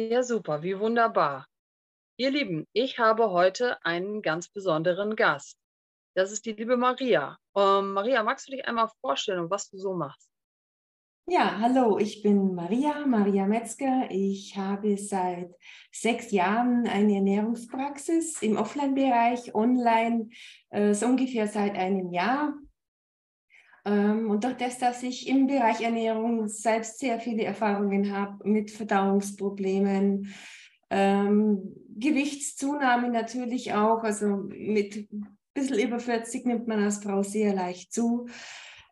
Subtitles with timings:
[0.00, 1.48] Ja, super, wie wunderbar.
[2.18, 5.56] Ihr Lieben, ich habe heute einen ganz besonderen Gast.
[6.14, 7.36] Das ist die liebe Maria.
[7.56, 10.30] Ähm, Maria, magst du dich einmal vorstellen, was du so machst?
[11.26, 14.06] Ja, hallo, ich bin Maria, Maria Metzger.
[14.10, 15.50] Ich habe seit
[15.90, 20.28] sechs Jahren eine Ernährungspraxis im Offline-Bereich, online
[20.70, 22.54] äh, so ungefähr seit einem Jahr.
[23.84, 28.70] Ähm, und durch das, dass ich im Bereich Ernährung selbst sehr viele Erfahrungen habe mit
[28.70, 30.34] Verdauungsproblemen,
[30.90, 37.54] ähm, Gewichtszunahme natürlich auch, also mit ein bisschen über 40 nimmt man als Frau sehr
[37.54, 38.26] leicht zu.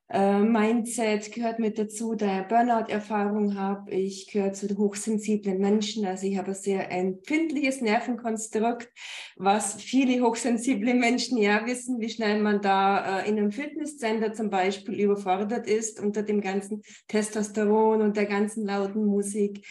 [0.08, 3.90] Äh, Mindset gehört mit dazu, da ich Burnout-Erfahrung habe.
[3.90, 8.88] Ich gehöre zu hochsensiblen Menschen, also ich habe ein sehr empfindliches Nervenkonstrukt,
[9.36, 14.48] was viele hochsensible Menschen ja wissen, wie schnell man da äh, in einem Fitnesscenter zum
[14.48, 19.66] Beispiel überfordert ist unter dem ganzen Testosteron und der ganzen lauten Musik.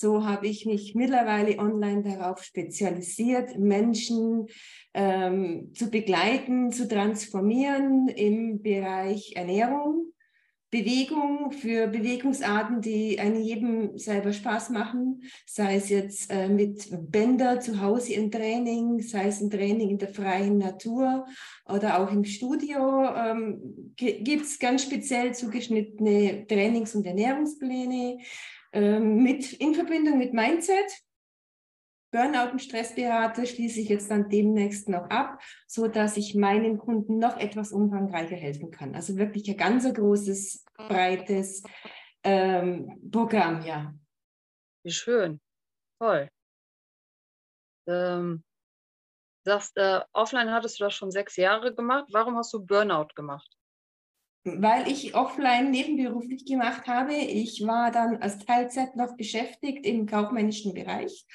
[0.00, 4.46] So habe ich mich mittlerweile online darauf spezialisiert, Menschen
[4.94, 10.06] ähm, zu begleiten, zu transformieren im Bereich Ernährung,
[10.70, 17.60] Bewegung für Bewegungsarten, die einem jedem selber Spaß machen, sei es jetzt äh, mit Bänder
[17.60, 21.26] zu Hause im Training, sei es ein Training in der freien Natur
[21.68, 28.20] oder auch im Studio, ähm, gibt es ganz speziell zugeschnittene Trainings- und Ernährungspläne
[28.72, 30.90] mit, in Verbindung mit Mindset.
[32.12, 37.18] Burnout und Stressberater schließe ich jetzt dann demnächst noch ab, so dass ich meinen Kunden
[37.18, 38.96] noch etwas umfangreicher helfen kann.
[38.96, 41.62] Also wirklich ein ganz großes, breites
[42.24, 43.94] ähm, Programm, ja.
[44.82, 45.40] Wie schön.
[46.00, 46.28] Toll.
[47.86, 48.42] Ähm,
[49.44, 52.06] sagst, äh, offline hattest du das schon sechs Jahre gemacht.
[52.12, 53.56] Warum hast du Burnout gemacht?
[54.44, 57.14] Weil ich offline nebenberuflich gemacht habe.
[57.14, 61.26] Ich war dann als Teilzeit noch beschäftigt im kaufmännischen Bereich.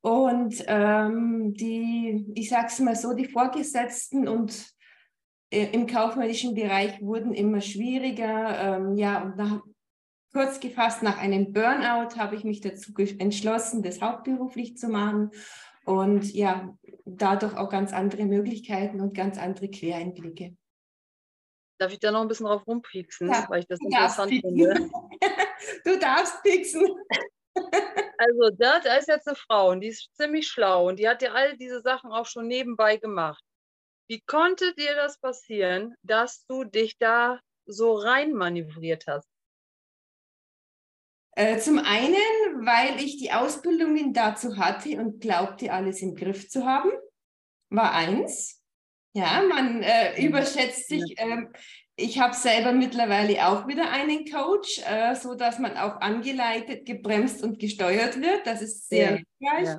[0.00, 4.72] Und ähm, die, ich sage es mal so, die Vorgesetzten und
[5.50, 8.78] äh, im kaufmännischen Bereich wurden immer schwieriger.
[8.78, 9.60] Ähm, ja, und nach,
[10.32, 15.30] kurz gefasst, nach einem Burnout habe ich mich dazu entschlossen, das hauptberuflich zu machen.
[15.84, 20.56] Und ja, dadurch auch ganz andere Möglichkeiten und ganz andere Quereinblicke.
[21.78, 24.74] Darf ich da noch ein bisschen drauf rumpieksen, ja, weil ich das interessant finde?
[25.84, 26.86] du darfst pieksen.
[28.18, 31.20] Also da, da ist jetzt eine Frau und die ist ziemlich schlau und die hat
[31.20, 33.42] ja all diese Sachen auch schon nebenbei gemacht.
[34.08, 39.28] Wie konnte dir das passieren, dass du dich da so rein manövriert hast?
[41.32, 46.64] Äh, zum einen, weil ich die Ausbildungen dazu hatte und glaubte, alles im Griff zu
[46.64, 46.90] haben,
[47.68, 48.55] war eins.
[49.16, 51.14] Ja, man äh, überschätzt sich.
[51.16, 51.48] Ähm,
[51.96, 57.42] ich habe selber mittlerweile auch wieder einen Coach, äh, so dass man auch angeleitet, gebremst
[57.42, 58.46] und gesteuert wird.
[58.46, 59.68] Das ist sehr hilfreich.
[59.68, 59.78] Ja.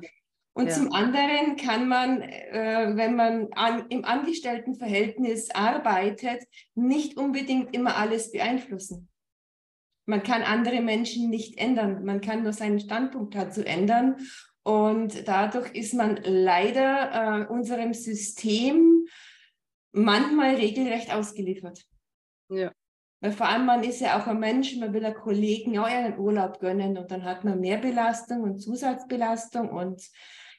[0.54, 0.72] Und ja.
[0.72, 6.42] zum anderen kann man, äh, wenn man an, im Angestelltenverhältnis arbeitet,
[6.74, 9.08] nicht unbedingt immer alles beeinflussen.
[10.04, 12.04] Man kann andere Menschen nicht ändern.
[12.04, 14.16] Man kann nur seinen Standpunkt dazu ändern.
[14.64, 19.06] Und dadurch ist man leider äh, unserem System
[19.92, 21.84] manchmal regelrecht ausgeliefert.
[22.48, 22.72] Ja.
[23.20, 26.18] Weil vor allem man ist ja auch ein Mensch, man will einen Kollegen auch einen
[26.18, 30.08] Urlaub gönnen und dann hat man mehr Belastung und Zusatzbelastung und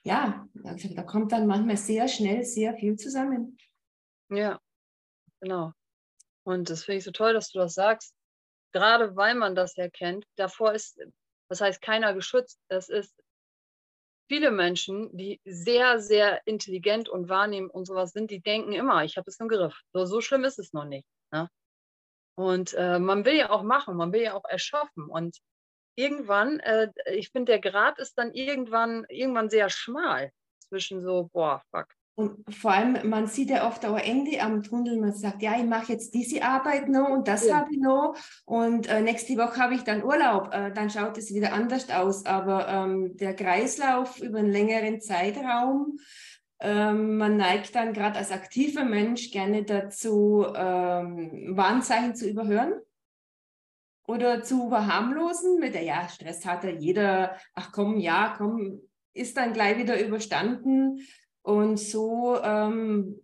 [0.04, 3.58] ja, da kommt dann manchmal sehr schnell sehr viel zusammen.
[4.30, 4.60] Ja,
[5.42, 5.74] genau.
[6.44, 8.14] Und das finde ich so toll, dass du das sagst.
[8.72, 11.00] Gerade weil man das ja kennt, davor ist,
[11.50, 12.60] das heißt keiner geschützt.
[12.68, 13.14] Es ist
[14.30, 19.18] viele Menschen, die sehr, sehr intelligent und wahrnehmen und sowas sind, die denken immer, ich
[19.18, 19.82] habe es im Griff.
[19.92, 21.08] So, so schlimm ist es noch nicht.
[21.34, 21.50] Ne?
[22.36, 25.10] Und äh, man will ja auch machen, man will ja auch erschaffen.
[25.10, 25.40] Und
[25.96, 31.62] irgendwann, äh, ich finde, der Grad ist dann irgendwann, irgendwann sehr schmal zwischen so, boah,
[31.72, 31.88] fuck,
[32.20, 35.64] und vor allem, man sieht ja oft auch Ende am Tunnel, man sagt, ja, ich
[35.64, 37.56] mache jetzt diese Arbeit noch und das ja.
[37.56, 38.14] habe ich noch
[38.44, 40.54] und äh, nächste Woche habe ich dann Urlaub.
[40.54, 42.26] Äh, dann schaut es wieder anders aus.
[42.26, 45.98] Aber ähm, der Kreislauf über einen längeren Zeitraum,
[46.60, 52.74] ähm, man neigt dann gerade als aktiver Mensch gerne dazu, ähm, Warnzeichen zu überhören
[54.08, 58.82] oder zu verharmlosen mit der, ja, Stress hat ja jeder, ach komm, ja, komm,
[59.14, 61.00] ist dann gleich wieder überstanden.
[61.42, 63.20] Und so ähm,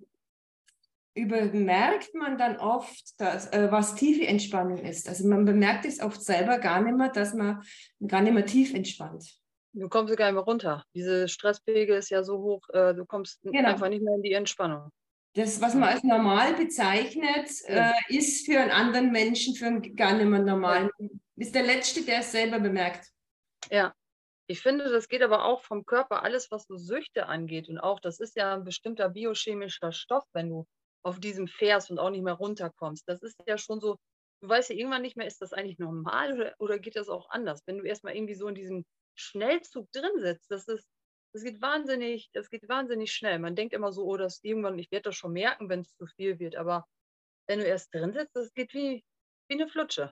[1.16, 5.08] übermerkt man dann oft, dass, äh, was tiefe Entspannung ist.
[5.08, 7.64] Also man bemerkt es oft selber gar nicht mehr, dass man
[8.06, 9.40] gar nicht mehr tief entspannt.
[9.74, 10.84] Du kommst gar nicht mehr runter.
[10.94, 13.70] Diese Stresspegel ist ja so hoch, äh, du kommst genau.
[13.70, 14.90] einfach nicht mehr in die Entspannung.
[15.36, 20.16] Das, was man als normal bezeichnet, äh, ist für einen anderen Menschen für einen gar
[20.16, 20.90] nicht mehr normal.
[21.36, 23.10] Ist der Letzte, der es selber bemerkt.
[23.70, 23.94] Ja,
[24.48, 27.68] Ich finde, das geht aber auch vom Körper, alles, was so Süchte angeht.
[27.68, 30.66] Und auch, das ist ja ein bestimmter biochemischer Stoff, wenn du
[31.04, 33.08] auf diesem fährst und auch nicht mehr runterkommst.
[33.08, 33.98] Das ist ja schon so,
[34.42, 37.30] du weißt ja irgendwann nicht mehr, ist das eigentlich normal oder, oder geht das auch
[37.30, 37.62] anders?
[37.66, 40.86] Wenn du erstmal irgendwie so in diesem Schnellzug drin sitzt, das ist,
[41.34, 43.40] das geht wahnsinnig, das geht wahnsinnig schnell.
[43.40, 46.06] Man denkt immer so, oh, das irgendwann, ich werde das schon merken, wenn es zu
[46.06, 46.56] viel wird.
[46.56, 46.86] Aber
[47.48, 49.04] wenn du erst drin sitzt, das geht wie,
[49.50, 50.12] wie eine Flutsche.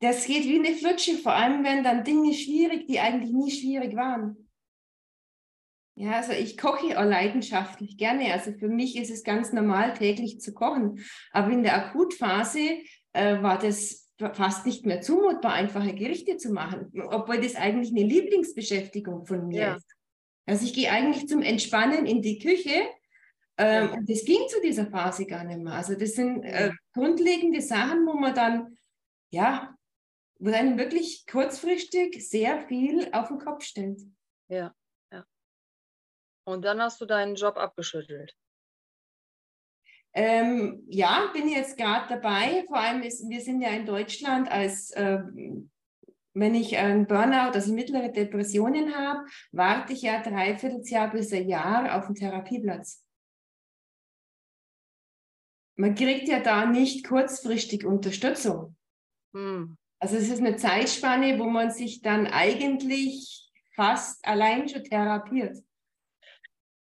[0.00, 3.96] Das geht wie eine Flutsche, vor allem wenn dann Dinge schwierig, die eigentlich nie schwierig
[3.96, 4.48] waren.
[5.96, 8.32] Ja, also ich koche auch leidenschaftlich gerne.
[8.32, 11.04] Also für mich ist es ganz normal, täglich zu kochen.
[11.32, 12.78] Aber in der Akutphase
[13.12, 18.02] äh, war das fast nicht mehr zumutbar, einfache Gerichte zu machen, obwohl das eigentlich eine
[18.02, 19.74] Lieblingsbeschäftigung von mir ja.
[19.74, 19.96] ist.
[20.46, 22.88] Also ich gehe eigentlich zum Entspannen in die Küche
[23.58, 23.92] ähm, ja.
[23.92, 25.74] und das ging zu dieser Phase gar nicht mehr.
[25.74, 28.76] Also das sind äh, grundlegende Sachen, wo man dann,
[29.30, 29.76] ja,
[30.38, 34.00] wo dann wirklich kurzfristig sehr viel auf den Kopf stellt.
[34.48, 34.74] Ja.
[36.48, 38.34] Und dann hast du deinen Job abgeschüttelt.
[40.14, 42.64] Ähm, ja, bin jetzt gerade dabei.
[42.66, 45.18] Vor allem, ist, wir sind ja in Deutschland als, äh,
[46.32, 51.46] wenn ich einen Burnout, also mittlere Depressionen habe, warte ich ja dreiviertel Jahr bis ein
[51.46, 53.04] Jahr auf einen Therapieplatz.
[55.76, 58.74] Man kriegt ja da nicht kurzfristig Unterstützung.
[59.34, 59.76] Hm.
[60.00, 65.58] Also es ist eine Zeitspanne, wo man sich dann eigentlich fast allein schon therapiert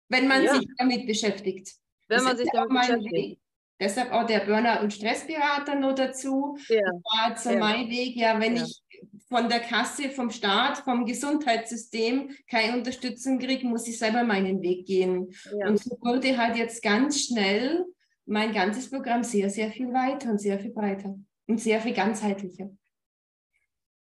[0.09, 0.55] wenn man ja.
[0.55, 1.73] sich damit beschäftigt.
[2.09, 3.13] Wenn das man sich damit beschäftigt.
[3.13, 3.39] Weg.
[3.79, 6.57] Deshalb auch der Burnout- und Stressberater noch dazu.
[6.69, 6.81] Ja.
[6.81, 7.59] Das war so ja.
[7.59, 8.65] mein Weg, ja, wenn ja.
[8.65, 8.83] ich
[9.29, 14.87] von der Kasse, vom Staat, vom Gesundheitssystem keine Unterstützung kriege, muss ich selber meinen Weg
[14.87, 15.29] gehen.
[15.59, 15.69] Ja.
[15.69, 17.85] Und so wurde halt jetzt ganz schnell
[18.25, 22.71] mein ganzes Programm sehr, sehr viel weiter und sehr viel breiter und sehr viel ganzheitlicher.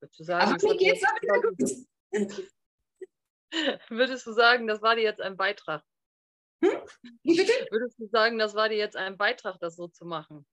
[0.01, 2.53] Sagen, Aber mir geht es auch wieder gut.
[3.91, 5.83] Würdest du sagen, das war dir jetzt ein Beitrag?
[6.63, 6.81] Hm?
[7.23, 7.53] Wie bitte?
[7.71, 10.47] Würdest du sagen, das war dir jetzt ein Beitrag, das so zu machen?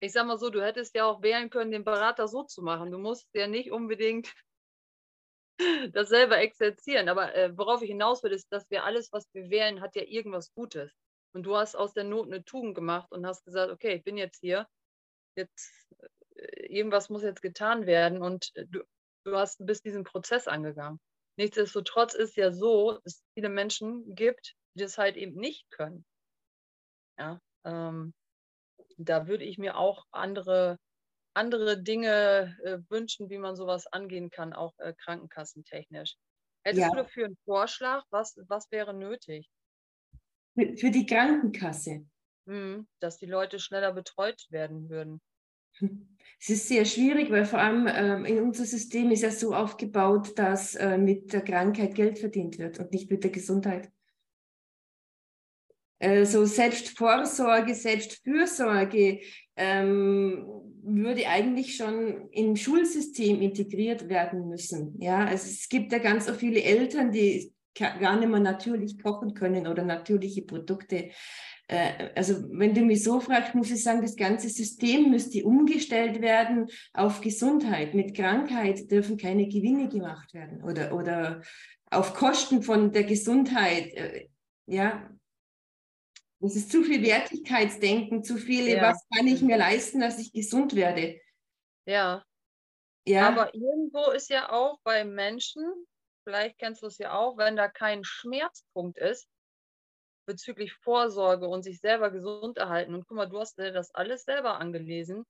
[0.00, 2.90] Ich sag mal so, du hättest ja auch wählen können, den Berater so zu machen.
[2.90, 4.34] Du musst ja nicht unbedingt
[5.92, 7.08] das selber exerzieren.
[7.08, 10.02] Aber äh, worauf ich hinaus will, ist, dass wir alles, was wir wählen, hat ja
[10.02, 10.92] irgendwas Gutes.
[11.32, 14.16] Und du hast aus der Not eine Tugend gemacht und hast gesagt, okay, ich bin
[14.16, 14.66] jetzt hier,
[15.36, 15.70] jetzt
[16.68, 18.22] irgendwas muss jetzt getan werden.
[18.22, 18.82] Und äh, du,
[19.24, 21.00] du hast, bist diesen Prozess angegangen.
[21.38, 26.04] Nichtsdestotrotz ist ja so, dass es viele Menschen gibt, die das halt eben nicht können.
[27.18, 28.14] Ja, ähm,
[28.96, 30.78] da würde ich mir auch andere,
[31.34, 36.16] andere Dinge äh, wünschen, wie man sowas angehen kann, auch äh, krankenkassentechnisch.
[36.64, 36.90] Hättest ja.
[36.90, 38.04] du dafür einen Vorschlag?
[38.10, 39.48] Was, was wäre nötig?
[40.56, 42.06] Für die Krankenkasse.
[42.48, 45.20] Hm, dass die Leute schneller betreut werden würden.
[46.38, 50.38] Es ist sehr schwierig, weil vor allem ähm, in unser System ist ja so aufgebaut,
[50.38, 53.90] dass äh, mit der Krankheit Geld verdient wird und nicht mit der Gesundheit.
[55.98, 59.20] Äh, so Selbstvorsorge, Selbstfürsorge
[59.56, 60.46] ähm,
[60.82, 65.00] würde eigentlich schon im Schulsystem integriert werden müssen.
[65.00, 69.34] Ja, also es gibt ja ganz so viele Eltern, die gar nicht mehr natürlich kochen
[69.34, 71.10] können oder natürliche Produkte
[71.68, 76.68] also wenn du mich so fragst, muss ich sagen, das ganze System müsste umgestellt werden
[76.92, 77.94] auf Gesundheit.
[77.94, 81.42] Mit Krankheit dürfen keine Gewinne gemacht werden oder, oder
[81.90, 83.92] auf Kosten von der Gesundheit.
[83.94, 84.28] Äh,
[84.66, 85.10] ja,
[86.40, 88.82] es ist zu viel Wertigkeitsdenken, zu viel, ja.
[88.82, 91.20] was kann ich mir leisten, dass ich gesund werde.
[91.86, 92.24] Ja.
[93.06, 93.28] Ja.
[93.28, 95.64] Aber irgendwo ist ja auch bei Menschen,
[96.24, 99.28] vielleicht kennst du es ja auch, wenn da kein Schmerzpunkt ist,
[100.26, 102.94] bezüglich Vorsorge und sich selber gesund erhalten.
[102.94, 105.24] Und guck mal, du hast dir das alles selber angelesen.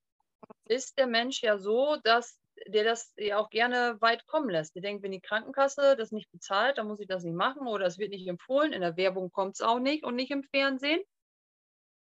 [0.69, 4.75] Ist der Mensch ja so, dass der das ja auch gerne weit kommen lässt.
[4.75, 7.87] Der denkt, wenn die Krankenkasse das nicht bezahlt, dann muss ich das nicht machen oder
[7.87, 8.73] es wird nicht empfohlen.
[8.73, 11.01] In der Werbung kommt es auch nicht und nicht im Fernsehen.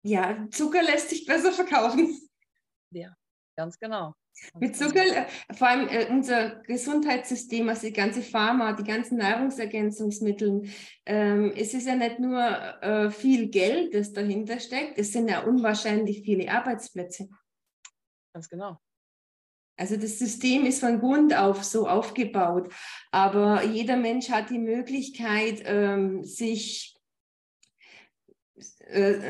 [0.03, 2.29] Ja, Zucker lässt sich besser verkaufen.
[2.91, 3.13] Ja,
[3.57, 4.13] ganz genau.
[4.59, 10.63] Mit Zucker, äh, vor allem äh, unser Gesundheitssystem, also die ganze Pharma, die ganzen Nahrungsergänzungsmittel,
[11.05, 12.41] ähm, es ist ja nicht nur
[12.81, 17.29] äh, viel Geld, das dahinter steckt, es sind ja unwahrscheinlich viele Arbeitsplätze.
[18.33, 18.77] Ganz genau.
[19.77, 22.71] Also das System ist von Grund auf so aufgebaut,
[23.11, 26.94] aber jeder Mensch hat die Möglichkeit, ähm, sich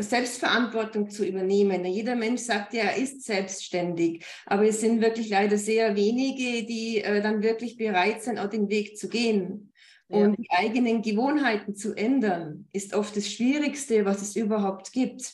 [0.02, 1.86] Selbstverantwortung zu übernehmen.
[1.86, 7.02] Jeder Mensch sagt ja, er ist selbstständig, aber es sind wirklich leider sehr wenige, die
[7.02, 9.72] äh, dann wirklich bereit sind, auch den Weg zu gehen.
[10.10, 10.18] Ja.
[10.18, 15.34] Und die eigenen Gewohnheiten zu ändern, ist oft das Schwierigste, was es überhaupt gibt.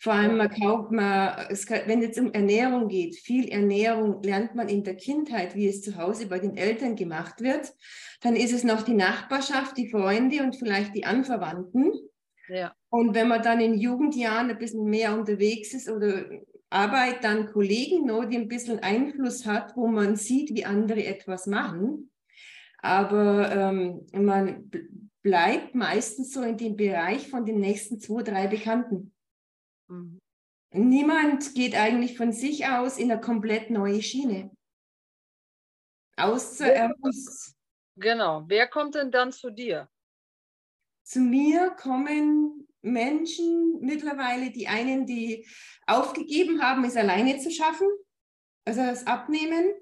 [0.00, 4.68] Vor allem, man kauft, man, es, wenn es um Ernährung geht, viel Ernährung lernt man
[4.68, 7.74] in der Kindheit, wie es zu Hause bei den Eltern gemacht wird.
[8.20, 11.92] Dann ist es noch die Nachbarschaft, die Freunde und vielleicht die Anverwandten.
[12.48, 12.74] Ja.
[12.90, 16.24] Und wenn man dann in Jugendjahren ein bisschen mehr unterwegs ist oder
[16.70, 21.46] Arbeit, dann Kollegen, no, die ein bisschen Einfluss hat, wo man sieht, wie andere etwas
[21.46, 22.10] machen.
[22.78, 24.70] Aber ähm, man
[25.22, 29.12] bleibt meistens so in dem Bereich von den nächsten zwei, drei Bekannten.
[29.88, 30.20] Mhm.
[30.70, 34.50] Niemand geht eigentlich von sich aus in eine komplett neue Schiene.
[36.16, 37.54] Außer er muss.
[37.96, 38.44] Genau.
[38.46, 39.88] Wer kommt denn dann zu dir?
[41.08, 45.48] Zu mir kommen Menschen mittlerweile, die einen, die
[45.86, 47.88] aufgegeben haben, es alleine zu schaffen,
[48.66, 49.72] also das Abnehmen.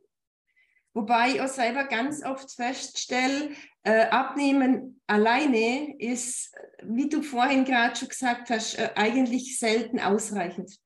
[0.94, 3.50] Wobei ich auch selber ganz oft feststelle,
[3.82, 6.54] äh, Abnehmen alleine ist,
[6.84, 10.78] wie du vorhin gerade schon gesagt hast, äh, eigentlich selten ausreichend.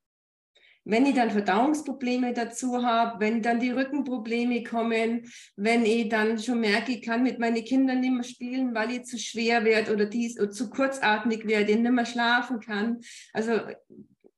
[0.83, 6.59] Wenn ich dann Verdauungsprobleme dazu habe, wenn dann die Rückenprobleme kommen, wenn ich dann schon
[6.59, 10.05] merke, ich kann mit meinen Kindern nicht mehr spielen, weil ich zu schwer werde oder
[10.05, 12.99] dies oder zu kurzatmig werde, nicht mehr schlafen kann.
[13.31, 13.59] Also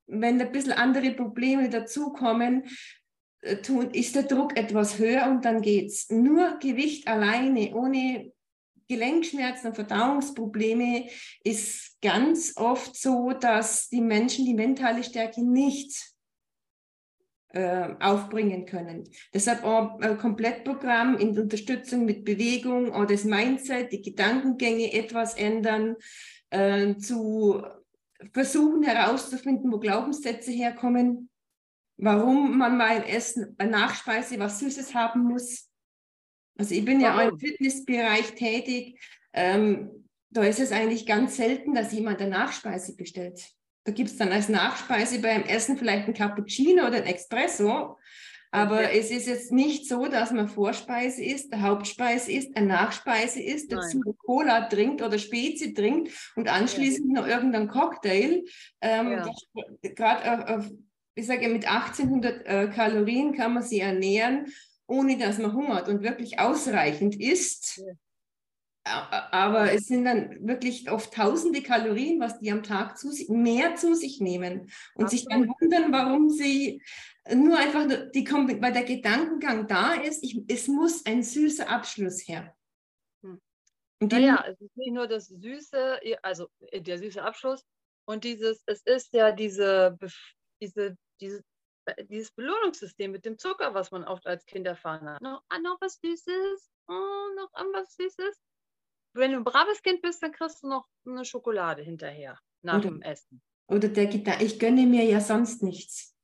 [0.07, 2.63] wenn ein bisschen andere Probleme dazukommen,
[3.43, 6.09] äh, tun, ist der Druck etwas höher und dann geht es.
[6.09, 8.31] Nur Gewicht alleine, ohne
[8.87, 11.07] Gelenkschmerzen und Verdauungsprobleme,
[11.43, 16.12] ist ganz oft so, dass die Menschen die mentale Stärke nicht
[17.99, 19.03] aufbringen können.
[19.33, 25.95] Deshalb auch ein Komplettprogramm in Unterstützung mit Bewegung oder das Mindset, die Gedankengänge etwas ändern,
[26.49, 27.63] äh, zu
[28.31, 31.29] versuchen herauszufinden, wo Glaubenssätze herkommen
[31.97, 35.69] warum man beim Essen bei Nachspeise was Süßes haben muss.
[36.57, 38.99] Also ich bin ja auch im Fitnessbereich tätig.
[39.33, 43.51] Ähm, da ist es eigentlich ganz selten, dass jemand eine Nachspeise bestellt.
[43.85, 47.97] Da gibt es dann als Nachspeise beim Essen vielleicht ein Cappuccino oder ein Espresso.
[48.53, 48.89] Aber ja.
[48.89, 53.99] es ist jetzt nicht so, dass man Vorspeise isst, Hauptspeise isst, eine Nachspeise isst, dazu
[54.05, 54.13] Nein.
[54.19, 57.21] Cola trinkt oder Spezi trinkt und anschließend ja.
[57.21, 58.43] noch irgendein Cocktail.
[58.79, 59.29] Ähm, ja.
[59.81, 60.71] Gerade auf,
[61.15, 64.45] ich sage, mit 1800 äh, Kalorien kann man sie ernähren,
[64.85, 67.77] ohne dass man hungert und wirklich ausreichend isst.
[67.77, 67.93] Ja.
[68.85, 73.75] Aber es sind dann wirklich oft tausende Kalorien, was die am Tag zu sich, mehr
[73.75, 75.09] zu sich nehmen und Absolut.
[75.11, 76.83] sich dann wundern, warum sie
[77.33, 82.53] nur einfach, die, weil der Gedankengang da ist, ich, es muss ein süßer Abschluss her.
[83.23, 83.39] Hm.
[84.01, 87.63] naja, es ist nicht nur das Süße, also äh, der süße Abschluss
[88.05, 89.97] und dieses, es ist ja diese,
[90.61, 91.41] diese dieses,
[91.85, 95.21] äh, dieses Belohnungssystem mit dem Zucker, was man oft als Kind erfahren hat.
[95.21, 98.39] Noch, ah, noch was Süßes, oh, noch was Süßes.
[99.13, 102.89] Wenn du ein braves Kind bist, dann kriegst du noch eine Schokolade hinterher nach oder,
[102.89, 103.41] dem Essen.
[103.67, 106.11] Oder der Gedanke, ich gönne mir ja sonst nichts.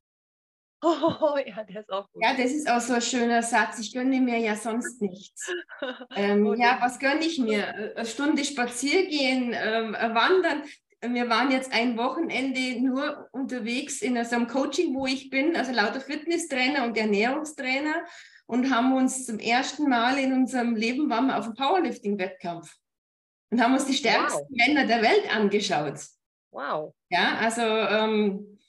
[0.82, 2.24] Oh, ja, der ist auch gut.
[2.24, 3.80] Ja, das ist auch so ein schöner Satz.
[3.80, 5.52] Ich gönne mir ja sonst nichts.
[6.16, 7.68] ähm, ja, was gönne ich mir?
[7.98, 10.64] Eine Stunde spazieren gehen, ähm, wandern
[11.02, 15.72] wir waren jetzt ein Wochenende nur unterwegs in so einem Coaching, wo ich bin, also
[15.72, 18.04] lauter Fitnesstrainer und Ernährungstrainer
[18.50, 22.76] und haben uns zum ersten Mal in unserem Leben waren wir auf einem Powerlifting-Wettkampf
[23.52, 24.50] und haben uns die stärksten wow.
[24.50, 26.00] Männer der Welt angeschaut.
[26.50, 26.96] Wow.
[27.10, 28.60] Ja, also ähm,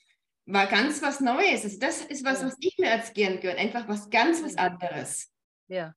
[0.45, 1.63] war ganz was Neues.
[1.63, 2.47] Also das ist was, ja.
[2.47, 5.33] was ich mir als gern gönne, einfach was ganz was anderes.
[5.67, 5.95] Ja.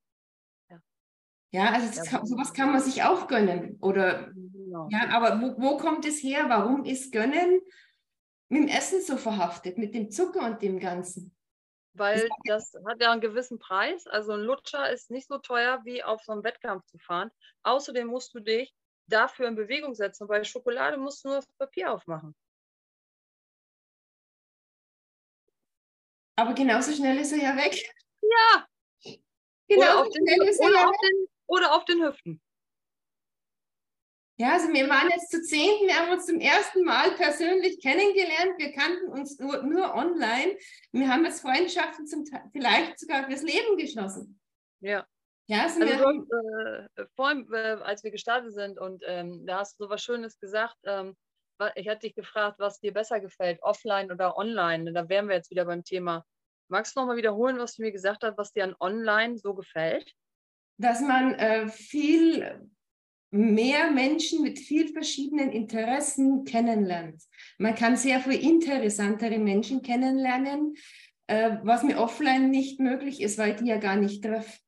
[1.51, 3.77] Ja, also das kann, sowas kann man sich auch gönnen.
[3.83, 4.89] Oder genau.
[4.91, 6.47] ja, aber wo, wo kommt es her?
[6.49, 7.61] Warum ist Gönnen
[8.49, 11.37] mit dem Essen so verhaftet, mit dem Zucker und dem Ganzen?
[11.95, 14.07] Weil das hat ja einen gewissen Preis.
[14.07, 17.31] Also ein Lutscher ist nicht so teuer, wie auf so einem Wettkampf zu fahren.
[17.63, 18.75] Außerdem musst du dich
[19.07, 20.27] dafür in Bewegung setzen.
[20.27, 22.35] Bei Schokolade musst du nur das Papier aufmachen.
[26.37, 27.89] Aber genauso schnell ist er ja weg.
[28.23, 28.67] Ja.
[29.69, 32.43] Genauso schnell ist er ja weg oder auf den Hüften.
[34.37, 38.59] Ja, also wir waren jetzt zu zehnten, wir haben uns zum ersten Mal persönlich kennengelernt.
[38.59, 40.57] Wir kannten uns nur, nur online.
[40.91, 44.41] Wir haben jetzt Freundschaften zum vielleicht sogar fürs Leben geschlossen.
[44.81, 45.07] Ja.
[45.47, 46.27] Ja, also wir haben,
[46.97, 50.41] äh, vorhin, äh, als wir gestartet sind und ähm, da hast du so was Schönes
[50.41, 50.77] gesagt.
[50.85, 51.15] Ähm,
[51.77, 54.93] ich hatte dich gefragt, was dir besser gefällt, offline oder online.
[54.93, 56.25] Da wären wir jetzt wieder beim Thema.
[56.69, 60.13] Magst du nochmal wiederholen, was du mir gesagt hast, was dir an online so gefällt?
[60.79, 62.71] dass man äh, viel
[63.35, 67.21] mehr Menschen mit viel verschiedenen Interessen kennenlernt.
[67.59, 70.77] Man kann sehr viel interessantere Menschen kennenlernen,
[71.27, 74.61] äh, was mir offline nicht möglich ist, weil ich die ja gar nicht treffe.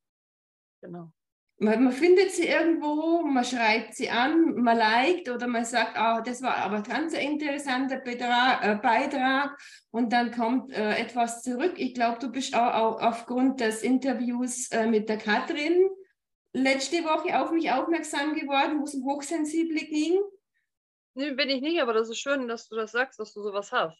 [0.82, 1.12] Genau.
[1.58, 6.20] man, man, findet sie irgendwo, man schreibt sie an, man liked oder man sagt, oh,
[6.24, 9.56] das war aber ganz ein interessanter Betrag, äh, Beitrag
[9.92, 11.74] und dann kommt äh, etwas zurück.
[11.76, 15.88] Ich glaube, du bist auch, auch, aufgrund des Interviews äh, mit der Katrin
[16.56, 20.20] letzte Woche auf mich aufmerksam geworden, wo es um Hochsensible ging.
[21.14, 23.72] Nee, bin ich nicht, aber das ist schön, dass du das sagst, dass du sowas
[23.72, 23.98] hast.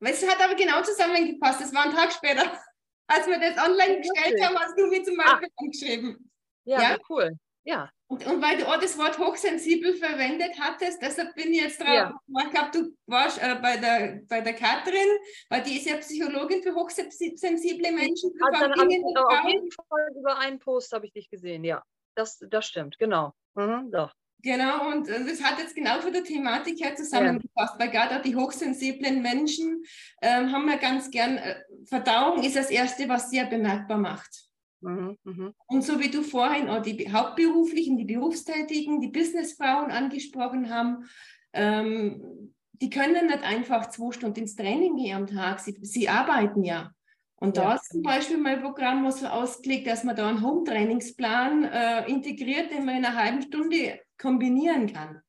[0.00, 1.62] Es hat aber genau zusammengepasst.
[1.62, 2.42] Es war ein Tag später,
[3.06, 5.62] als wir das online gestellt haben, hast du mir zum Beispiel ah.
[5.62, 6.30] angeschrieben.
[6.64, 6.98] Ja, ja?
[7.08, 7.38] cool.
[7.64, 7.90] Ja.
[8.06, 11.88] Und, und, weil du auch das Wort hochsensibel verwendet hattest, deshalb bin ich jetzt drauf.
[11.88, 12.20] Ja.
[12.44, 15.08] Ich glaube, du warst äh, bei, der, bei der Katrin,
[15.48, 18.32] weil die ist ja Psychologin für hochsensible Menschen.
[18.40, 21.82] Also dann ich, auf jeden Fall über einen Post habe ich dich gesehen, ja.
[22.14, 23.32] Das, das stimmt, genau.
[23.54, 24.12] Mhm, doch.
[24.44, 27.78] Genau, und das hat jetzt genau für die Thematik her zusammengefasst, ja.
[27.78, 29.82] weil gerade auch die hochsensiblen Menschen
[30.20, 34.43] ähm, haben ja ganz gern, äh, Verdauung ist das Erste, was sehr bemerkbar macht.
[34.84, 35.54] Mhm, mhm.
[35.66, 41.08] Und so wie du vorhin auch die Hauptberuflichen, die Berufstätigen, die Businessfrauen angesprochen haben,
[41.52, 45.60] ähm, die können nicht einfach zwei Stunden ins Training gehen am Tag.
[45.60, 46.90] Sie, sie arbeiten ja.
[47.36, 52.08] Und da ist zum Beispiel mein Programm so ausgelegt, dass man da einen Home-Trainingsplan äh,
[52.08, 55.20] integriert, den man in einer halben Stunde kombinieren kann.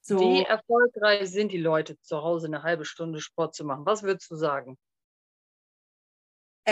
[0.00, 0.18] So.
[0.18, 3.84] Wie erfolgreich sind die Leute zu Hause eine halbe Stunde Sport zu machen?
[3.84, 4.78] Was würdest du sagen?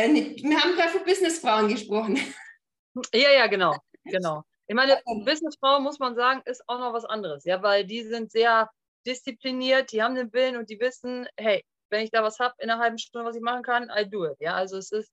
[0.04, 2.18] Äh, wir haben gerade für Businessfrauen gesprochen.
[3.12, 4.42] Ja, ja, genau, genau.
[4.66, 8.30] Ich meine, Businessfrau muss man sagen, ist auch noch was anderes, ja, weil die sind
[8.30, 8.70] sehr
[9.06, 12.70] diszipliniert, die haben den Willen und die wissen, hey, wenn ich da was habe in
[12.70, 14.36] einer halben Stunde, was ich machen kann, I do it.
[14.40, 15.10] Ja, also es ist,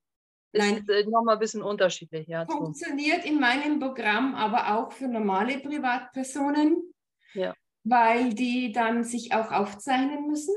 [0.52, 0.78] Nein.
[0.78, 2.26] ist äh, nochmal ein bisschen unterschiedlich.
[2.28, 6.92] Ja, Funktioniert in meinem Programm aber auch für normale Privatpersonen,
[7.32, 7.54] ja.
[7.84, 10.54] weil die dann sich auch aufzeichnen müssen.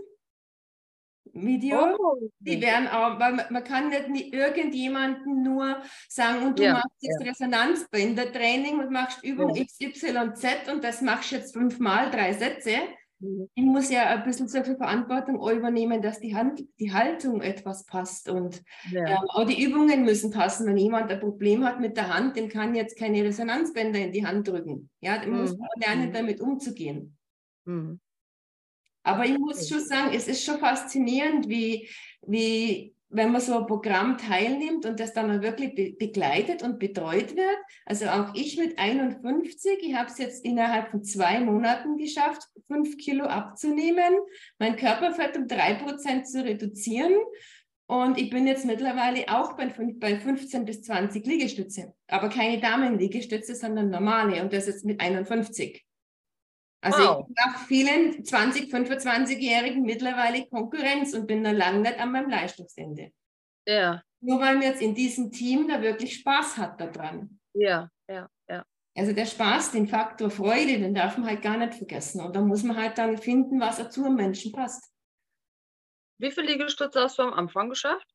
[1.33, 1.95] Video.
[1.97, 2.29] Oh.
[2.39, 6.87] Die werden auch, weil man, man kann nicht irgendjemanden nur sagen, und du ja, machst
[6.99, 7.29] jetzt ja.
[7.29, 9.63] Resonanzbändertraining und machst Übung ja.
[9.63, 12.71] XYZ und das machst du jetzt fünfmal, drei Sätze.
[13.19, 13.49] Mhm.
[13.53, 17.85] Ich muss ja ein bisschen so viel Verantwortung übernehmen, dass die, Hand, die Haltung etwas
[17.85, 19.05] passt und ja.
[19.05, 20.65] ähm, auch die Übungen müssen passen.
[20.67, 24.25] Wenn jemand ein Problem hat mit der Hand, dem kann jetzt keine Resonanzbänder in die
[24.25, 24.89] Hand drücken.
[25.01, 25.41] Ja, der mhm.
[25.41, 26.13] muss lernen, mhm.
[26.13, 27.17] damit umzugehen.
[27.65, 27.99] Mhm.
[29.03, 31.89] Aber ich muss schon sagen, es ist schon faszinierend, wie,
[32.27, 36.77] wie wenn man so ein Programm teilnimmt und das dann auch wirklich be begleitet und
[36.77, 37.57] betreut wird.
[37.85, 42.97] Also auch ich mit 51, ich habe es jetzt innerhalb von zwei Monaten geschafft, fünf
[42.97, 44.15] Kilo abzunehmen,
[44.59, 47.13] mein Körperfett um drei Prozent zu reduzieren.
[47.87, 49.65] Und ich bin jetzt mittlerweile auch bei,
[49.99, 55.83] bei 15 bis 20 Liegestütze, aber keine Damenliegestütze, sondern normale und das jetzt mit 51.
[56.81, 57.27] Also wow.
[57.27, 63.11] ich mache vielen 20, 25-Jährigen mittlerweile Konkurrenz und bin da lange nicht an meinem Leistungsende.
[63.67, 64.01] Ja.
[64.21, 67.39] Nur weil man jetzt in diesem Team da wirklich Spaß hat daran.
[67.53, 68.65] Ja, ja, ja.
[68.95, 72.21] Also der Spaß, den Faktor Freude, den darf man halt gar nicht vergessen.
[72.21, 74.91] Und da muss man halt dann finden, was zu einem Menschen passt.
[76.17, 78.07] Wie viele Liegestütze hast du am Anfang geschafft?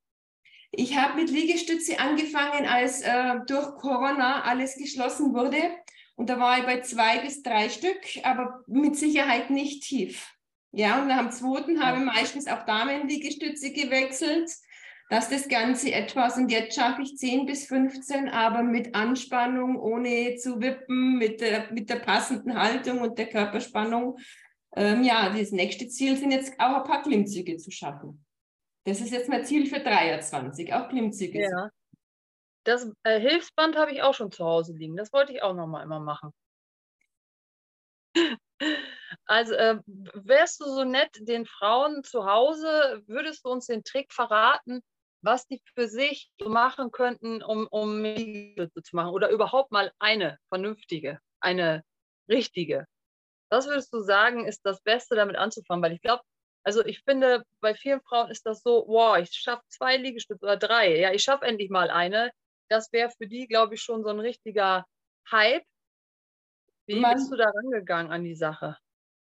[0.73, 5.63] Ich habe mit Liegestütze angefangen, als äh, durch Corona alles geschlossen wurde.
[6.17, 10.33] Und da war ich bei zwei bis drei Stück, aber mit Sicherheit nicht tief.
[10.71, 14.51] Ja, und am zweiten habe ich meistens auch Damenliegestütze gewechselt,
[15.11, 20.37] dass das Ganze etwas, und jetzt schaffe ich 10 bis 15, aber mit Anspannung, ohne
[20.37, 24.19] zu wippen, mit der, mit der passenden Haltung und der Körperspannung.
[24.77, 28.25] Ähm, ja, das nächste Ziel sind jetzt auch ein paar Klimmzüge zu schaffen.
[28.85, 31.43] Das ist jetzt mein Ziel für 23, auch Klimmzüge.
[31.43, 31.71] Ja.
[32.65, 34.97] Das äh, Hilfsband habe ich auch schon zu Hause liegen.
[34.97, 36.33] Das wollte ich auch noch mal immer machen.
[39.27, 44.13] Also äh, wärst du so nett, den Frauen zu Hause, würdest du uns den Trick
[44.13, 44.83] verraten,
[45.23, 51.21] was die für sich machen könnten, um, um zu machen oder überhaupt mal eine vernünftige,
[51.41, 51.85] eine
[52.29, 52.87] richtige?
[53.51, 55.83] Was würdest du sagen, ist das Beste, damit anzufangen?
[55.83, 56.23] Weil ich glaube,
[56.65, 60.57] also ich finde, bei vielen Frauen ist das so, wow, ich schaffe zwei Liegestütze oder
[60.57, 60.99] drei.
[60.99, 62.31] Ja, ich schaffe endlich mal eine
[62.69, 64.87] das wäre für die, glaube ich, schon so ein richtiger
[65.31, 65.65] Hype.
[66.87, 68.77] Wie Man, bist du da rangegangen an die Sache?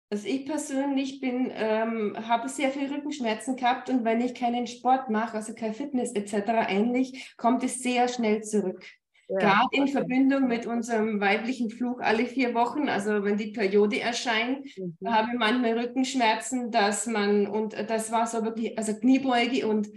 [0.09, 5.09] Also ich persönlich bin, ähm, habe sehr viel Rückenschmerzen gehabt und wenn ich keinen Sport
[5.09, 6.67] mache, also kein Fitness etc.
[6.67, 8.85] ähnlich, kommt es sehr schnell zurück.
[9.29, 9.37] Ja.
[9.39, 14.65] Gerade in Verbindung mit unserem weiblichen Fluch alle vier Wochen, also wenn die Periode erscheint,
[14.77, 14.97] mhm.
[15.07, 19.87] habe ich manchmal Rückenschmerzen, dass man, und das war so wirklich, also Kniebeuge und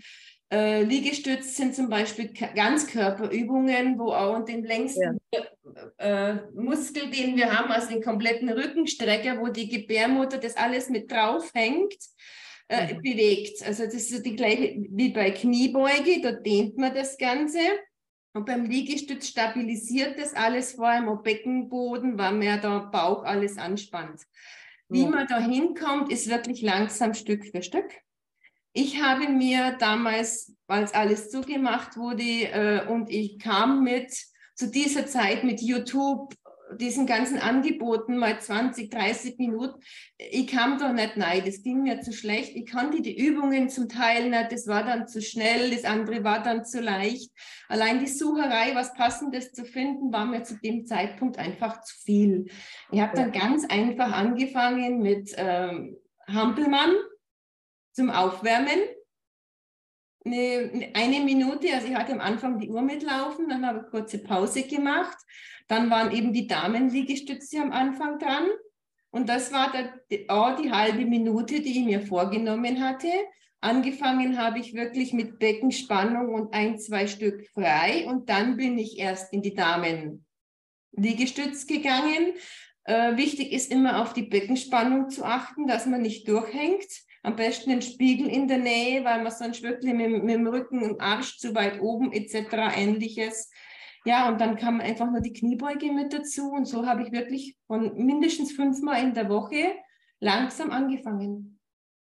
[0.55, 5.43] äh, Liegestütz sind zum Beispiel Ganzkörperübungen, wo auch den längsten ja.
[5.99, 11.11] äh, Muskel, den wir haben, also den kompletten Rückenstrecker, wo die Gebärmutter das alles mit
[11.11, 11.97] drauf hängt,
[12.69, 13.03] äh, mhm.
[13.03, 13.67] bewegt.
[13.67, 17.59] Also das ist die gleiche wie bei Kniebeuge, da dehnt man das Ganze.
[18.33, 23.25] Und beim Liegestütz stabilisiert das alles, vor allem am Beckenboden, weil man ja der Bauch
[23.25, 24.23] alles anspannt.
[24.89, 27.91] Wie man da hinkommt, ist wirklich langsam Stück für Stück.
[28.77, 34.13] Ich habe mir damals, als alles zugemacht wurde äh, und ich kam mit
[34.57, 36.35] zu dieser Zeit mit YouTube
[36.77, 39.81] diesen ganzen Angeboten mal 20, 30 Minuten.
[40.19, 42.57] Ich kam doch nicht nein, das ging mir zu schlecht.
[42.57, 46.43] Ich konnte die Übungen zum Teil nicht, das war dann zu schnell, das andere war
[46.43, 47.31] dann zu leicht.
[47.69, 52.47] Allein die Sucherei, was Passendes zu finden, war mir zu dem Zeitpunkt einfach zu viel.
[52.91, 56.93] Ich habe dann ganz einfach angefangen mit ähm, Hampelmann
[57.95, 58.79] zum Aufwärmen
[60.25, 64.19] eine, eine Minute, also ich hatte am Anfang die Uhr mitlaufen, dann habe ich kurze
[64.19, 65.17] Pause gemacht.
[65.69, 68.47] Dann waren eben die Damenliegestütze am Anfang dran.
[69.11, 73.09] Und das war der, oh, die halbe Minute, die ich mir vorgenommen hatte.
[73.61, 78.07] Angefangen habe ich wirklich mit Beckenspannung und ein, zwei Stück frei.
[78.07, 82.35] Und dann bin ich erst in die Damenliegestütze gegangen.
[82.85, 86.85] Äh, wichtig ist immer auf die Beckenspannung zu achten, dass man nicht durchhängt
[87.25, 90.83] am besten einen Spiegel in der Nähe, weil man sonst wirklich mit, mit dem Rücken
[90.83, 92.77] und Arsch zu weit oben etc.
[92.77, 93.51] ähnliches.
[94.05, 96.51] Ja, und dann kam einfach nur die Kniebeuge mit dazu.
[96.51, 99.75] Und so habe ich wirklich von mindestens fünfmal in der Woche
[100.21, 101.59] langsam angefangen.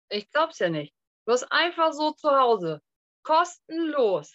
[0.08, 0.94] Ich glaube es ja nicht.
[1.26, 2.80] Du hast einfach so zu Hause
[3.22, 4.34] kostenlos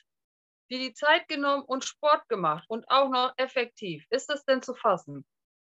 [0.70, 4.06] dir die Zeit genommen und Sport gemacht und auch noch effektiv.
[4.10, 5.26] Ist das denn zu fassen?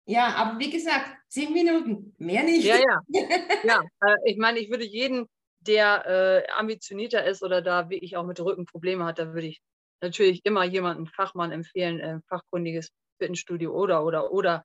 [0.10, 2.66] Ja, aber wie gesagt, zehn Minuten, mehr nicht.
[2.66, 3.02] Ja, ja.
[3.64, 5.28] ja äh, ich meine, ich würde jeden,
[5.60, 6.06] der
[6.48, 9.62] äh, ambitionierter ist oder da wirklich auch mit Rücken Probleme hat, da würde ich
[10.02, 12.90] natürlich immer jemanden, Fachmann empfehlen, äh, fachkundiges
[13.22, 14.64] Fitnessstudio oder, oder, oder,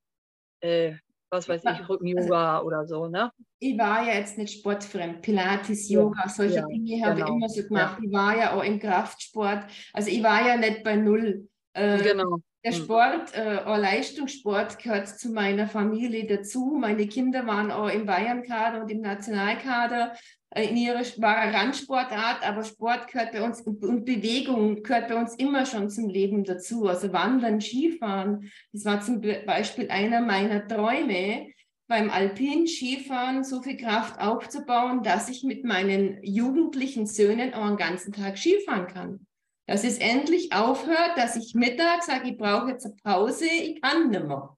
[0.61, 0.95] äh,
[1.31, 3.31] was weiß ich, Rücken-Yoga also, oder so, ne?
[3.59, 7.27] Ich war ja jetzt nicht sportfremd, Pilates, Yoga, solche ja, Dinge habe genau.
[7.27, 7.99] ich immer so gemacht.
[8.01, 8.07] Ja.
[8.07, 11.49] Ich war ja auch im Kraftsport, also ich war ja nicht bei Null.
[11.75, 12.39] Äh, genau.
[12.65, 12.83] Der hm.
[12.83, 16.77] Sport, äh, Leistungssport gehört zu meiner Familie dazu.
[16.81, 20.15] Meine Kinder waren auch im Bayern-Kader und im Nationalkader
[20.49, 25.67] äh, in ihrer Randsportart, aber Sport gehört bei uns und Bewegung gehört bei uns immer
[25.67, 26.87] schon zum Leben dazu.
[26.87, 31.49] Also Wandern, Skifahren, das war zum Beispiel einer meiner Träume,
[31.87, 37.77] beim Alpin Skifahren so viel Kraft aufzubauen, dass ich mit meinen jugendlichen Söhnen auch einen
[37.77, 39.27] ganzen Tag Skifahren kann.
[39.67, 44.11] Dass es endlich aufhört, dass ich mittags sage, ich brauche jetzt eine Pause, ich kann
[44.11, 44.57] nicht mehr.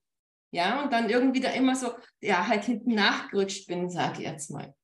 [0.52, 4.50] Ja, und dann irgendwie da immer so, ja, halt hinten nachgerutscht bin, sage ich jetzt
[4.50, 4.74] mal.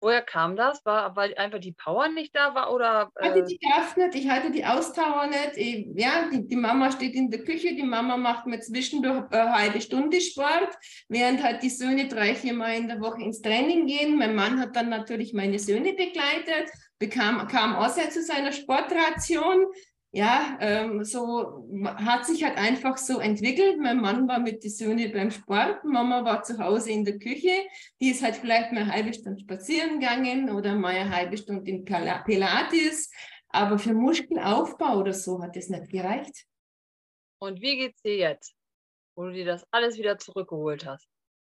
[0.00, 0.84] Woher kam das?
[0.84, 3.10] War, weil einfach die Power nicht da war oder?
[3.20, 5.56] Ich hatte die Kraft nicht, ich hatte die Ausdauer nicht.
[5.56, 9.52] Ich, ja, die, die, Mama steht in der Küche, die Mama macht mir zwischendurch eine
[9.52, 13.86] halbe Stunde Sport, während halt die Söhne drei, vier Mal in der Woche ins Training
[13.86, 14.16] gehen.
[14.16, 19.66] Mein Mann hat dann natürlich meine Söhne begleitet, bekam, kam außer zu seiner Sportration.
[20.10, 23.78] Ja, ähm, so hat sich halt einfach so entwickelt.
[23.78, 27.52] Mein Mann war mit den Söhnen beim Sport, Mama war zu Hause in der Küche.
[28.00, 31.70] Die ist halt vielleicht mal eine halbe Stunde spazieren gegangen oder mal eine halbe Stunde
[31.70, 33.10] in Pilates.
[33.50, 36.46] Aber für Muskelaufbau oder so hat es nicht gereicht.
[37.38, 38.54] Und wie geht's dir jetzt,
[39.14, 41.06] wo du dir das alles wieder zurückgeholt hast?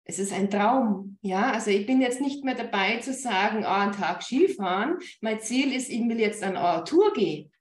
[0.10, 1.52] Es ist ein Traum, ja.
[1.52, 4.98] Also ich bin jetzt nicht mehr dabei zu sagen, oh, einen Tag Skifahren.
[5.22, 7.52] Mein Ziel ist, ich will jetzt an eine Tour gehen.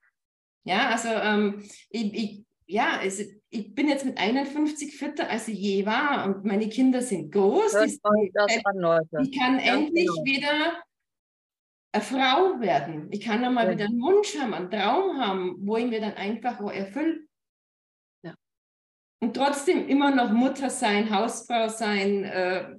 [0.64, 5.58] Ja, also ähm, ich, ich, ja, also ich bin jetzt mit 51 fitter, als ich
[5.58, 7.72] je war und meine Kinder sind groß.
[7.72, 7.98] Das
[8.32, 9.26] das an.
[9.26, 10.24] Ich kann Ganz endlich genau.
[10.24, 10.82] wieder
[11.92, 13.08] eine Frau werden.
[13.10, 13.72] Ich kann dann mal ja.
[13.72, 16.60] wieder einen Wunsch haben, einen Traum haben, wo ich mir dann einfach.
[16.60, 16.86] Ja.
[19.20, 22.76] Und trotzdem immer noch Mutter sein, Hausfrau sein, äh,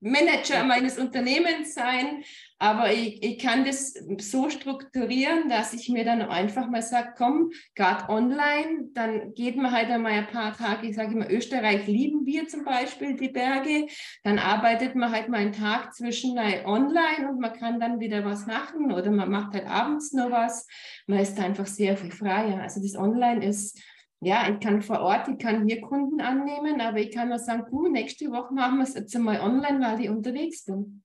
[0.00, 2.24] Manager meines Unternehmens sein,
[2.58, 7.50] aber ich, ich kann das so strukturieren, dass ich mir dann einfach mal sage, komm,
[7.74, 12.24] gerade online, dann geht man halt einmal ein paar Tage, ich sage immer, Österreich lieben
[12.24, 13.86] wir zum Beispiel die Berge,
[14.24, 18.46] dann arbeitet man halt mal einen Tag zwischen online und man kann dann wieder was
[18.46, 20.66] machen oder man macht halt abends noch was,
[21.06, 22.62] man ist einfach sehr viel freier.
[22.62, 23.78] Also das Online ist
[24.22, 27.66] ja, ich kann vor Ort, ich kann hier Kunden annehmen, aber ich kann auch sagen,
[27.70, 31.02] du, nächste Woche machen wir es jetzt einmal online, weil ich unterwegs bin.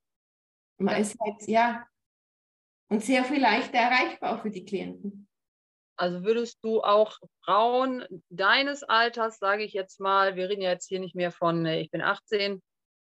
[0.77, 1.01] Man ja.
[1.01, 1.87] ist halt, ja,
[2.89, 5.27] und sehr viel leichter erreichbar auch für die Klienten.
[5.97, 10.87] Also würdest du auch Frauen deines Alters, sage ich jetzt mal, wir reden ja jetzt
[10.87, 12.61] hier nicht mehr von, äh, ich bin 18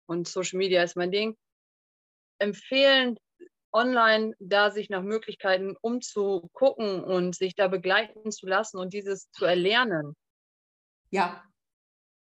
[0.08, 1.38] und Social Media ist mein Ding,
[2.40, 3.18] empfehlen,
[3.74, 9.46] online da sich nach Möglichkeiten umzugucken und sich da begleiten zu lassen und dieses zu
[9.46, 10.16] erlernen.
[11.10, 11.44] Ja,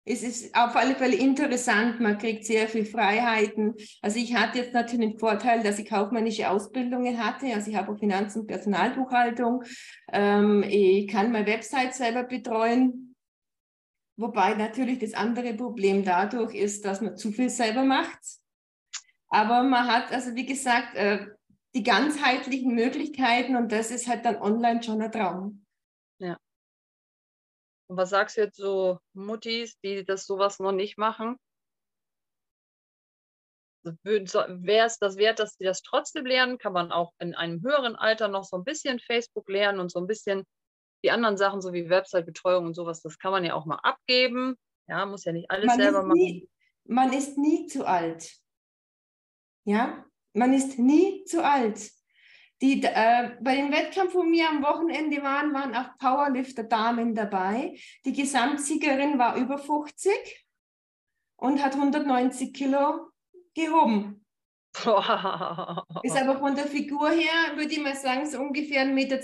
[0.04, 3.75] es ist auf alle Fälle interessant, man kriegt sehr viel Freiheiten.
[4.01, 7.54] Also ich hatte jetzt natürlich den Vorteil, dass ich kaufmännische Ausbildungen hatte.
[7.54, 9.63] Also ich habe auch Finanz- und Personalbuchhaltung.
[10.12, 13.15] Ähm, ich kann meine Website selber betreuen.
[14.17, 18.40] Wobei natürlich das andere Problem dadurch ist, dass man zu viel selber macht.
[19.32, 21.26] Aber man hat, also wie gesagt, äh,
[21.74, 25.65] die ganzheitlichen Möglichkeiten und das ist halt dann online schon ein Traum.
[26.20, 26.38] Ja.
[27.88, 31.38] Und was sagst du jetzt so Muttis, die das sowas noch nicht machen?
[34.04, 36.58] Wäre es das wert, dass sie das trotzdem lernen?
[36.58, 40.00] Kann man auch in einem höheren Alter noch so ein bisschen Facebook lernen und so
[40.00, 40.44] ein bisschen
[41.04, 44.56] die anderen Sachen, so wie Website-Betreuung und sowas, das kann man ja auch mal abgeben.
[44.88, 46.20] Ja, muss ja nicht alles man selber machen.
[46.20, 46.50] Nie,
[46.84, 48.40] man ist nie zu alt.
[49.63, 51.91] Ja, man ist nie zu alt.
[52.62, 57.76] Die, äh, bei dem Wettkampf, wo wir am Wochenende waren, waren auch Powerlifter-Damen dabei.
[58.06, 60.45] Die Gesamtsiegerin war über 50
[61.38, 63.10] und hat 190 Kilo
[63.56, 64.24] gehoben.
[66.04, 69.17] Ist aber von der Figur her, würde ich mal sagen, so ungefähr 1,72 Meter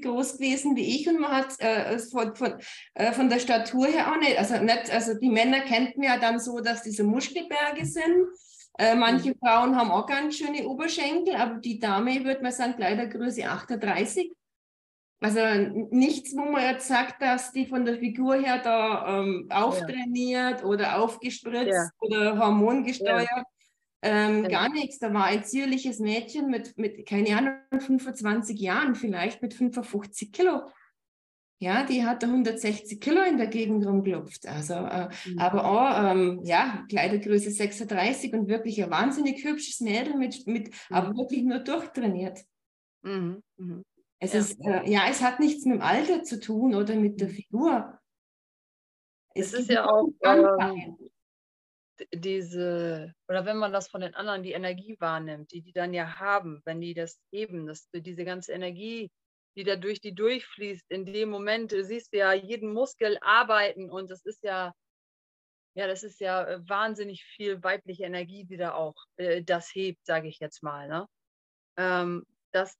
[0.00, 2.54] groß gewesen wie ich und man hat äh, von, von,
[2.94, 6.18] äh, von der Statur her auch nicht, also nicht, also die Männer kennt man ja
[6.18, 8.28] dann so, dass diese Muskelberge sind
[8.78, 9.38] äh, manche mhm.
[9.38, 14.32] Frauen haben auch ganz schöne Oberschenkel, aber die Dame, würde man sagen, Kleidergröße 38.
[15.22, 15.40] Also
[15.90, 20.66] nichts, wo man jetzt sagt, dass die von der Figur her da ähm, auftrainiert ja.
[20.66, 21.90] oder aufgespritzt ja.
[22.00, 23.28] oder hormongesteuert.
[23.28, 23.42] Ja.
[24.02, 24.98] Ähm, gar nichts.
[24.98, 30.62] Da war ein zierliches Mädchen mit, mit, keine Ahnung, 25 Jahren, vielleicht mit 55 Kilo.
[31.62, 34.46] Ja, die hatte 160 Kilo in der Gegend rumgelupft.
[34.46, 35.38] Also, äh, mhm.
[35.38, 40.96] aber auch, ähm, ja, Kleidergröße 36 und wirklich ein wahnsinnig hübsches Mädel mit, mit mhm.
[40.96, 42.40] aber wirklich nur durchtrainiert.
[43.02, 43.42] Mhm.
[43.58, 43.84] Mhm.
[44.20, 44.40] Es ja.
[44.40, 47.32] ist, äh, ja, es hat nichts mit dem Alter zu tun oder mit der mhm.
[47.32, 47.98] Figur.
[49.34, 50.96] Es, es ist ja auch ähm,
[52.14, 56.18] diese, oder wenn man das von den anderen, die Energie wahrnimmt, die die dann ja
[56.18, 59.10] haben, wenn die das geben, dass diese ganze Energie
[59.60, 60.90] die da durch die durchfließt.
[60.90, 64.72] In dem Moment siehst du ja jeden Muskel arbeiten und das ist ja,
[65.74, 70.04] ja, das ist ja äh, wahnsinnig viel weibliche Energie, die da auch äh, das hebt,
[70.06, 70.88] sage ich jetzt mal.
[70.88, 71.06] Ne?
[71.76, 72.78] Ähm, das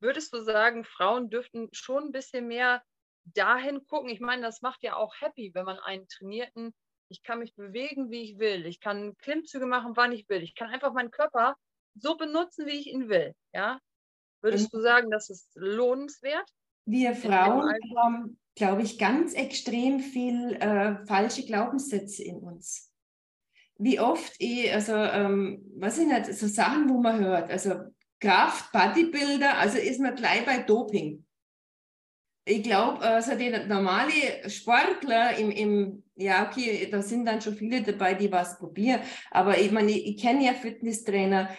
[0.00, 2.82] würdest du sagen, Frauen dürften schon ein bisschen mehr
[3.24, 4.08] dahin gucken.
[4.08, 6.74] Ich meine, das macht ja auch happy, wenn man einen trainierten,
[7.08, 8.64] ich kann mich bewegen, wie ich will.
[8.64, 10.42] Ich kann Klimmzüge machen, wann ich will.
[10.42, 11.56] Ich kann einfach meinen Körper
[11.94, 13.34] so benutzen, wie ich ihn will.
[13.52, 13.78] Ja,
[14.42, 16.48] Würdest du sagen, das ist lohnenswert?
[16.84, 22.92] Wir Frauen haben, glaube ich, ganz extrem viel äh, falsche Glaubenssätze in uns.
[23.78, 27.74] Wie oft ich, also, ähm, was sind nicht, so Sachen, wo man hört, also
[28.20, 31.24] Kraft, Bodybuilder, also ist man gleich bei Doping.
[32.48, 37.82] Ich glaube, also die normale Sportler im, im, ja, okay, da sind dann schon viele
[37.82, 39.00] dabei, die was probieren.
[39.32, 41.50] Aber ich meine, ich, ich kenne ja Fitnesstrainer,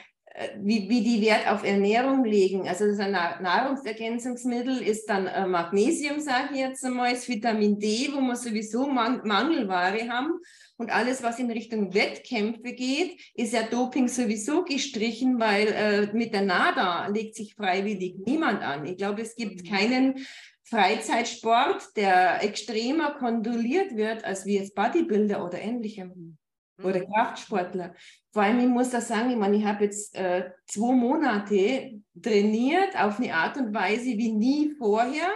[0.60, 2.68] wie, wie die Wert auf Ernährung legen.
[2.68, 8.22] Also das Nahrungsergänzungsmittel ist dann äh, Magnesium, sage ich jetzt einmal, ist Vitamin D, wo
[8.22, 10.34] wir sowieso Man Mangelware haben.
[10.78, 16.34] Und alles, was in Richtung Wettkämpfe geht, ist ja Doping sowieso gestrichen, weil äh, mit
[16.34, 18.86] der NADA legt sich freiwillig niemand an.
[18.86, 19.70] Ich glaube, es gibt mhm.
[19.70, 20.28] keinen
[20.66, 26.38] Freizeitsport, der extremer kondoliert wird als wie jetzt Bodybuilder oder ähnlichem
[26.84, 27.12] oder mhm.
[27.14, 27.96] Kraftsportler.
[28.32, 32.96] Vor allem, ich muss da sagen, ich meine, ich habe jetzt äh, zwei Monate trainiert
[33.00, 35.30] auf eine Art und Weise wie nie vorher.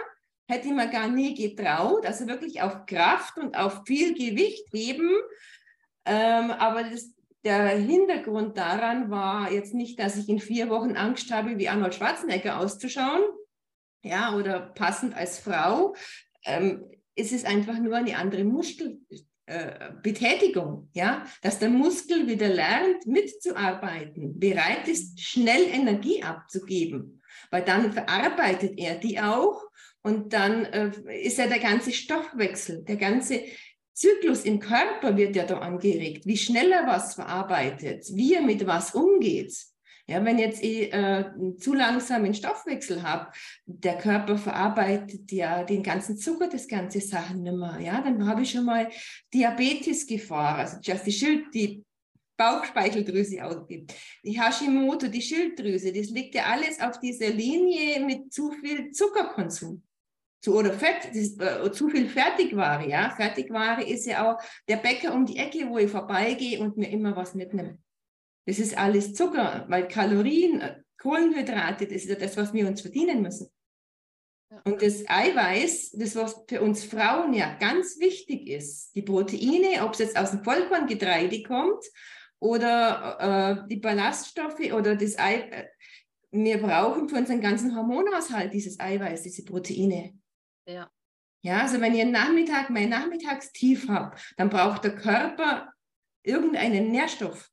[0.48, 2.06] Hätte ich mir gar nie getraut.
[2.06, 5.10] Also wirklich auf Kraft und auf viel Gewicht heben.
[6.04, 11.32] Ähm, aber das, der Hintergrund daran war jetzt nicht, dass ich in vier Wochen Angst
[11.32, 13.22] habe, wie Arnold Schwarzenegger auszuschauen.
[14.04, 15.94] Ja, oder passend als Frau.
[16.44, 19.00] Ähm, es ist einfach nur eine andere Muskel,
[20.02, 27.92] Betätigung, ja, dass der Muskel wieder lernt, mitzuarbeiten, bereit ist, schnell Energie abzugeben, weil dann
[27.92, 29.62] verarbeitet er die auch
[30.02, 30.90] und dann äh,
[31.22, 33.42] ist ja der ganze Stoffwechsel, der ganze
[33.94, 38.66] Zyklus im Körper wird ja da angeregt, wie schnell er was verarbeitet, wie er mit
[38.66, 39.54] was umgeht.
[40.08, 43.30] Ja, wenn jetzt ich äh, zu langsamen Stoffwechsel habe,
[43.66, 47.78] der Körper verarbeitet ja den ganzen Zucker, das ganze Sachen nicht mehr.
[47.80, 48.88] Ja, dann habe ich schon mal
[49.32, 51.84] Diabetesgefahr, also just die Schild, die
[52.36, 53.94] Bauchspeicheldrüse ausgibt.
[54.24, 59.82] Die Hashimoto, die Schilddrüse, das liegt ja alles auf dieser Linie mit zu viel Zuckerkonsum.
[60.40, 63.10] Zu, oder Fett, das, äh, zu viel Fertigware, ja.
[63.10, 67.14] Fertigware ist ja auch der Bäcker um die Ecke, wo ich vorbeigehe und mir immer
[67.14, 67.78] was mitnehme.
[68.46, 70.62] Das ist alles Zucker, weil Kalorien,
[70.98, 73.48] Kohlenhydrate, das ist ja das, was wir uns verdienen müssen.
[74.64, 79.92] Und das Eiweiß, das was für uns Frauen ja ganz wichtig ist, die Proteine, ob
[79.92, 81.84] es jetzt aus dem Vollkorngetreide kommt
[82.38, 85.68] oder äh, die Ballaststoffe oder das Ei, äh,
[86.32, 90.18] wir brauchen für unseren ganzen Hormonhaushalt dieses Eiweiß, diese Proteine.
[90.66, 90.90] Ja.
[91.44, 95.72] Ja, also wenn einen Nachmittag, mein Nachmittagstief habe, dann braucht der Körper
[96.22, 97.50] irgendeinen Nährstoff.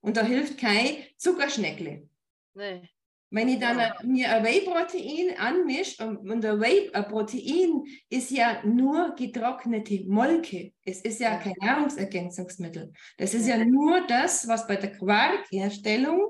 [0.00, 2.08] Und da hilft kein Zuckerschneckle.
[2.54, 2.88] Nee.
[3.32, 3.94] Wenn ich dann ja.
[4.02, 10.72] mir ein Whey-Protein anmische, und ein Whey-Protein ist ja nur getrocknete Molke.
[10.84, 12.92] Es ist ja, kein Nahrungsergänzungsmittel.
[13.18, 13.56] Das ist ja.
[13.56, 16.28] ja nur das, was bei der Quarkherstellung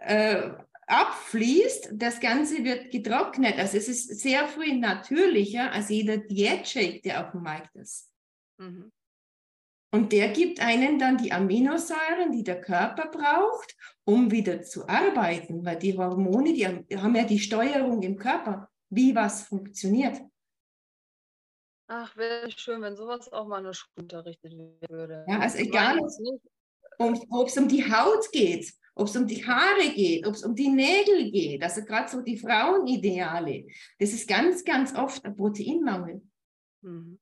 [0.00, 0.50] äh,
[0.86, 1.90] abfließt.
[1.92, 3.58] Das Ganze wird getrocknet.
[3.58, 8.10] Also es ist sehr viel natürlicher als jeder Diätshake, der auf dem Markt ist.
[8.56, 8.90] Mhm.
[9.94, 15.64] Und der gibt einen dann die Aminosäuren, die der Körper braucht, um wieder zu arbeiten,
[15.64, 20.20] weil die Hormone, die haben ja die Steuerung im Körper, wie was funktioniert.
[21.86, 24.52] Ach, wäre schön, wenn sowas auch mal in der Schule unterrichtet
[24.88, 25.24] würde.
[25.28, 30.26] Ja, also egal, ob es um die Haut geht, ob es um die Haare geht,
[30.26, 33.66] ob es um die Nägel geht, also gerade so die Frauenideale,
[34.00, 36.20] das ist ganz, ganz oft ein Proteinmangel.
[36.82, 37.20] Mhm.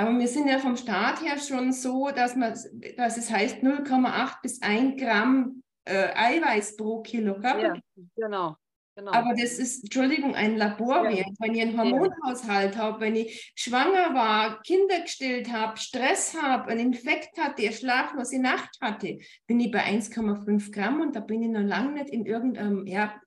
[0.00, 2.58] Aber wir sind ja vom Start her schon so, dass, man,
[2.96, 7.74] dass es heißt 0,8 bis 1 Gramm äh, Eiweiß pro Kilo Körper.
[7.74, 8.56] Ja, genau.
[8.96, 9.12] Genau.
[9.12, 11.18] Aber das ist, Entschuldigung, ein Laborwert.
[11.18, 11.24] Ja.
[11.38, 12.80] Wenn ich einen Hormonhaushalt ja.
[12.80, 18.40] habe, wenn ich schwanger war, Kinder gestillt habe, Stress habe, einen Infekt hatte, eine schlaflose
[18.40, 22.24] Nacht hatte, bin ich bei 1,5 Gramm und da bin ich noch lange nicht in
[22.24, 23.20] irgendeinem, ja,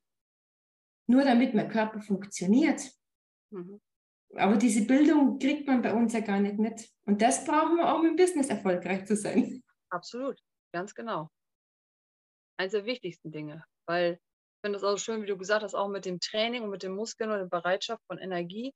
[1.07, 2.81] nur damit mein Körper funktioniert.
[3.51, 3.79] Mhm.
[4.35, 6.89] Aber diese Bildung kriegt man bei uns ja gar nicht mit.
[7.05, 9.61] Und das brauchen wir auch, um im Business erfolgreich zu sein.
[9.89, 10.39] Absolut,
[10.73, 11.29] ganz genau.
[12.57, 15.89] Eines der wichtigsten Dinge, weil ich finde es auch schön, wie du gesagt hast, auch
[15.89, 18.73] mit dem Training und mit dem Muskeln und der Bereitschaft von Energie.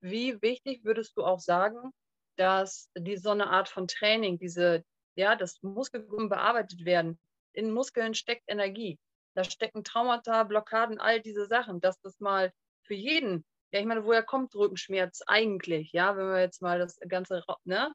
[0.00, 1.90] Wie wichtig würdest du auch sagen,
[2.36, 4.84] dass die so eine Art von Training, diese,
[5.16, 7.18] ja, das Muskelgruppen bearbeitet werden.
[7.54, 8.98] In Muskeln steckt Energie.
[9.34, 12.52] Da stecken Traumata, Blockaden, all diese Sachen, dass das mal
[12.84, 15.92] für jeden ja, ich meine, woher kommt Rückenschmerz eigentlich?
[15.92, 17.92] Ja, wenn wir jetzt mal das Ganze, ne?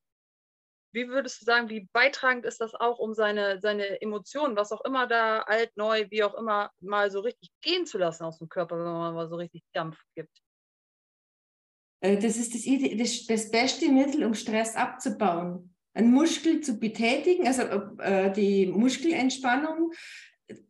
[0.92, 4.84] Wie würdest du sagen, wie beitragend ist das auch, um seine, seine Emotionen, was auch
[4.84, 8.50] immer da alt, neu, wie auch immer, mal so richtig gehen zu lassen aus dem
[8.50, 10.36] Körper, wenn man mal so richtig Dampf gibt?
[12.00, 12.64] Äh, das ist das,
[12.98, 15.76] das, das beste Mittel, um Stress abzubauen.
[15.94, 17.64] Einen Muskel zu betätigen, also
[18.00, 19.92] äh, die Muskelentspannung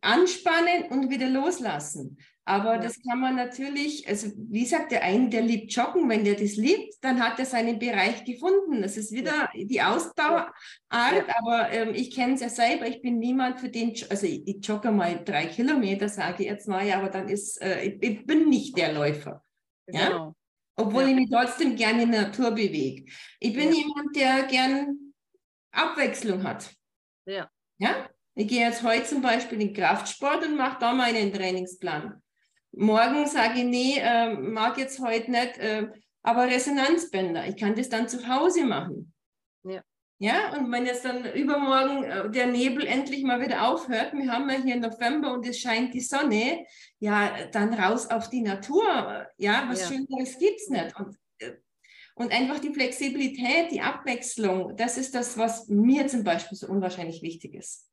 [0.00, 2.18] anspannen und wieder loslassen.
[2.48, 2.78] Aber ja.
[2.78, 6.56] das kann man natürlich, also wie sagt der eine, der liebt Joggen, wenn der das
[6.56, 8.80] liebt, dann hat er seinen Bereich gefunden.
[8.80, 10.54] Das ist wieder die Ausdauerart,
[10.90, 11.24] ja.
[11.40, 14.66] aber ähm, ich kenne es ja selber, ich bin niemand für den, also ich, ich
[14.66, 18.26] jogge mal drei Kilometer, sage ich jetzt mal, ja, aber dann ist, äh, ich, ich,
[18.26, 19.44] bin nicht der Läufer.
[19.86, 20.08] Ja?
[20.08, 20.34] Genau.
[20.76, 23.12] Obwohl ich mich trotzdem gerne in der Natur bewege.
[23.40, 25.12] Ich bin jemand, der gern
[25.70, 26.70] Abwechslung hat.
[27.26, 27.50] Ja.
[27.76, 28.08] Ja?
[28.34, 32.22] Ich gehe jetzt heute zum Beispiel in Kraftsport und mache da meinen Trainingsplan.
[32.72, 35.88] Morgen sage ich, nee, äh, mag jetzt heute nicht, äh,
[36.22, 39.12] aber Resonanzbänder, ich kann das dann zu Hause machen.
[39.64, 39.82] Ja.
[40.20, 44.50] Ja, und wenn jetzt dann übermorgen äh, der Nebel endlich mal wieder aufhört, wir haben
[44.50, 46.66] ja hier November und es scheint die Sonne,
[46.98, 49.28] ja, dann raus auf die Natur.
[49.36, 49.86] Ja, was ja.
[49.86, 50.98] Schöneres gibt es nicht.
[50.98, 51.52] Und, äh,
[52.16, 57.22] und einfach die Flexibilität, die Abwechslung, das ist das, was mir zum Beispiel so unwahrscheinlich
[57.22, 57.88] wichtig ist.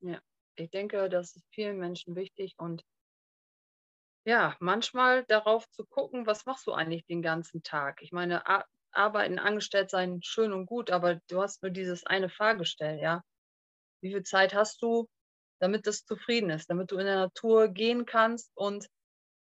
[0.00, 0.18] Ja,
[0.56, 2.82] ich denke, das ist vielen Menschen wichtig und
[4.24, 8.02] ja, manchmal darauf zu gucken, was machst du eigentlich den ganzen Tag?
[8.02, 8.42] Ich meine,
[8.92, 13.22] arbeiten, angestellt sein, schön und gut, aber du hast nur dieses eine Fahrgestell, ja?
[14.00, 15.08] Wie viel Zeit hast du,
[15.60, 18.86] damit das zufrieden ist, damit du in der Natur gehen kannst und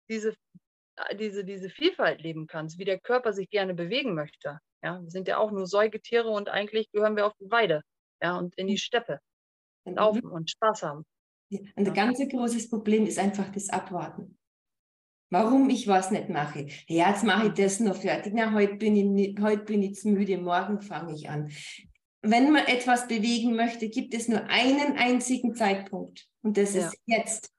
[0.10, 0.36] diese,
[0.98, 4.60] äh, diese, diese Vielfalt leben kannst, wie der Körper sich gerne bewegen möchte.
[4.84, 7.84] Ja, wir sind ja auch nur Säugetiere und eigentlich gehören wir auf die Weide,
[8.22, 8.80] ja, und in die hm.
[8.80, 9.20] Steppe.
[9.86, 9.96] Mhm.
[9.96, 11.06] Laufen und Spaß haben.
[11.50, 14.39] Ja, und ein ganz großes Problem ist einfach das Abwarten.
[15.30, 16.68] Warum ich was nicht mache.
[16.88, 18.34] Ja, jetzt mache ich das noch fertig.
[18.36, 21.52] Na, heute bin ich, nicht, heute bin ich zu müde, morgen fange ich an.
[22.22, 26.28] Wenn man etwas bewegen möchte, gibt es nur einen einzigen Zeitpunkt.
[26.42, 26.88] Und das ja.
[26.88, 27.52] ist jetzt.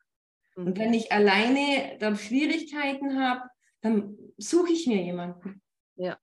[0.56, 0.78] Und mhm.
[0.78, 3.42] wenn ich alleine da Schwierigkeiten habe,
[3.82, 5.62] dann suche ich mir jemanden.
[5.96, 6.18] Ja.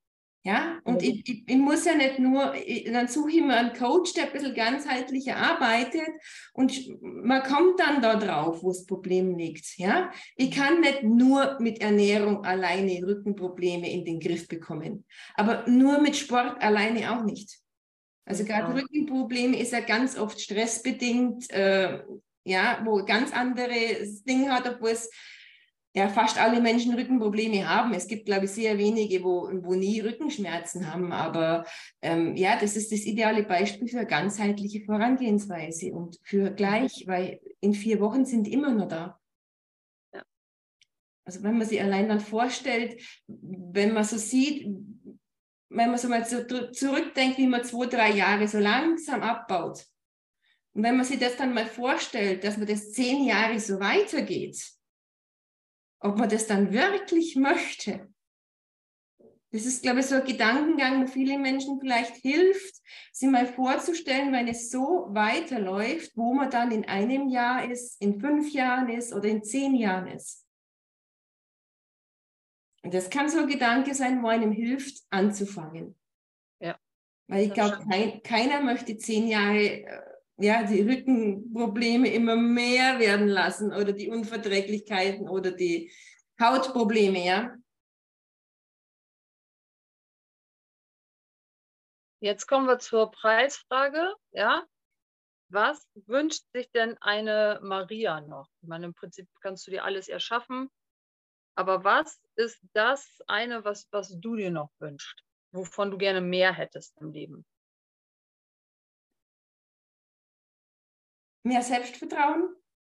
[0.47, 3.73] Ja, und ich, ich, ich, muss ja nicht nur, ich, dann suche ich mir einen
[3.73, 6.07] Coach, der ein bisschen ganzheitlicher arbeitet
[6.53, 9.77] und man kommt dann da drauf, wo das Problem liegt.
[9.77, 15.03] Ja, ich kann nicht nur mit Ernährung alleine Rückenprobleme in den Griff bekommen,
[15.35, 17.59] aber nur mit Sport alleine auch nicht.
[18.23, 18.81] Also gerade ja.
[18.81, 21.99] Rückenprobleme ist ja ganz oft stressbedingt, äh,
[22.45, 23.73] ja, wo ganz andere
[24.25, 25.09] Dinge hat, obwohl es
[25.97, 27.93] ja fast alle Menschen Rückenprobleme haben.
[27.93, 31.11] Es gibt, glaube ich, sehr wenige, wo, wo nie Rückenschmerzen haben.
[31.11, 31.65] Aber
[32.03, 37.73] ähm, ja, das ist das ideale Beispiel für ganzheitliche Vorangehensweise und für gleich, weil in
[37.73, 39.19] vier Wochen sind immer nur da.
[40.13, 40.23] Ja.
[41.25, 44.67] Also wenn man sich allein dann vorstellt, wenn man so sieht,
[45.69, 49.83] wenn man so mal so zurückdenkt, wie man zwei, drei Jahre so langsam abbaut.
[50.73, 54.76] Und wenn man sich das dann mal vorstellt, dass man das zehn Jahre so weitergeht,
[55.99, 58.07] ob man das dann wirklich möchte.
[59.51, 62.75] Das ist, glaube ich, so ein Gedankengang, der vielen Menschen vielleicht hilft,
[63.13, 68.19] sich mal vorzustellen, wenn es so weiterläuft, wo man dann in einem Jahr ist, in
[68.19, 70.45] fünf Jahren ist oder in zehn Jahren ist.
[72.83, 75.97] Und das kann so ein Gedanke sein, wo einem hilft, anzufangen.
[76.59, 76.77] Ja.
[77.27, 80.06] Weil ich glaube, kein, keiner möchte zehn Jahre äh,
[80.37, 85.91] ja, die Rückenprobleme immer mehr werden lassen oder die Unverträglichkeiten oder die
[86.39, 87.55] Hautprobleme, ja.
[92.19, 94.65] Jetzt kommen wir zur Preisfrage, ja.
[95.49, 98.49] Was wünscht sich denn eine Maria noch?
[98.61, 100.69] Ich meine, im Prinzip kannst du dir alles erschaffen,
[101.55, 106.53] aber was ist das eine, was, was du dir noch wünschst, wovon du gerne mehr
[106.53, 107.45] hättest im Leben?
[111.47, 112.49] Mehr Selbstvertrauen.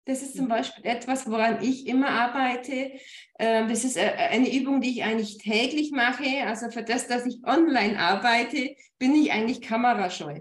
[0.06, 0.50] Das ist zum mhm.
[0.50, 2.92] Beispiel etwas, woran ich immer arbeite.
[3.38, 6.46] Ähm, das ist äh, eine Übung, die ich eigentlich täglich mache.
[6.46, 10.40] Also für das, dass ich online arbeite, bin ich eigentlich kamerascheu.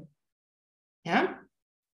[1.05, 1.38] Ja?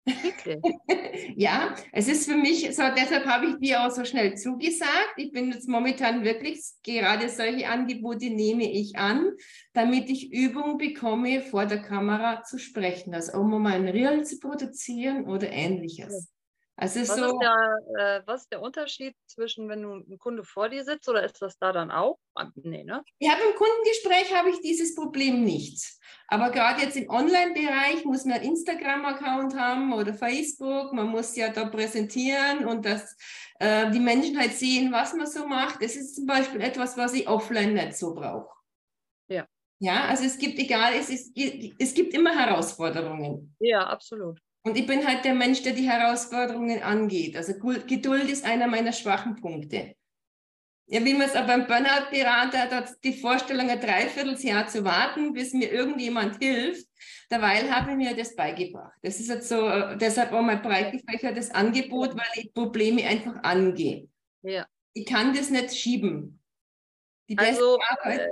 [1.36, 5.14] Ja, es ist für mich so, deshalb habe ich dir auch so schnell zugesagt.
[5.16, 9.30] Ich bin jetzt momentan wirklich, gerade solche Angebote nehme ich an,
[9.72, 13.14] damit ich Übung bekomme, vor der Kamera zu sprechen.
[13.14, 16.33] Also um mal ein Reel zu produzieren oder ähnliches.
[16.76, 20.42] Also was, so, ist der, äh, was ist der Unterschied zwischen, wenn du ein Kunde
[20.42, 22.18] vor dir sitzt oder ist das da dann auch?
[22.34, 23.04] Ah, nee, ne?
[23.20, 25.80] Ja, im Kundengespräch habe ich dieses Problem nicht.
[26.26, 30.92] Aber gerade jetzt im Online-Bereich muss man einen Instagram-Account haben oder Facebook.
[30.92, 33.16] Man muss ja da präsentieren und dass
[33.60, 35.80] äh, die Menschen halt sehen, was man so macht.
[35.80, 38.52] Das ist zum Beispiel etwas, was ich offline nicht so brauche.
[39.28, 39.46] Ja.
[39.78, 41.36] Ja, also es gibt, egal, es, ist,
[41.78, 43.54] es gibt immer Herausforderungen.
[43.60, 44.40] Ja, absolut.
[44.66, 47.36] Und ich bin halt der Mensch, der die Herausforderungen angeht.
[47.36, 49.94] Also Geduld ist einer meiner schwachen Punkte.
[50.86, 55.52] Ja, wie man es aber beim Burnout-Berater hat, die Vorstellung, ein Dreivierteljahr zu warten, bis
[55.54, 56.86] mir irgendjemand hilft.
[57.30, 58.92] Derweil habe ich mir das beigebracht.
[59.02, 64.08] Das ist jetzt so, deshalb auch mein breit gefächertes Angebot, weil ich Probleme einfach angehe.
[64.42, 64.66] Ja.
[64.92, 66.42] Ich kann das nicht schieben.
[67.28, 68.28] Die also, Arbeit, äh,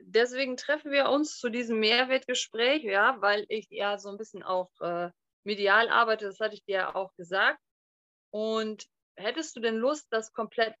[0.00, 4.70] deswegen treffen wir uns zu diesem Mehrwertgespräch, ja, weil ich ja so ein bisschen auch
[4.80, 5.10] äh,
[5.44, 7.60] medial arbeite, das hatte ich dir ja auch gesagt.
[8.30, 8.86] Und
[9.16, 10.74] hättest du denn Lust, das komplett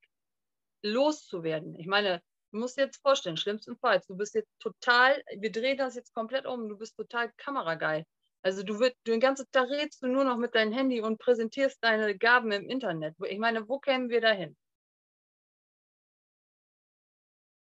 [0.82, 1.78] loszuwerden?
[1.78, 5.94] Ich meine, du musst dir jetzt vorstellen, schlimmstenfalls, du bist jetzt total, wir drehen das
[5.94, 8.04] jetzt komplett um, du bist total kamerageil.
[8.42, 11.18] Also du wird, du den ganzen Tag redest du nur noch mit deinem Handy und
[11.18, 13.14] präsentierst deine Gaben im Internet.
[13.26, 14.54] Ich meine, wo kämen wir dahin?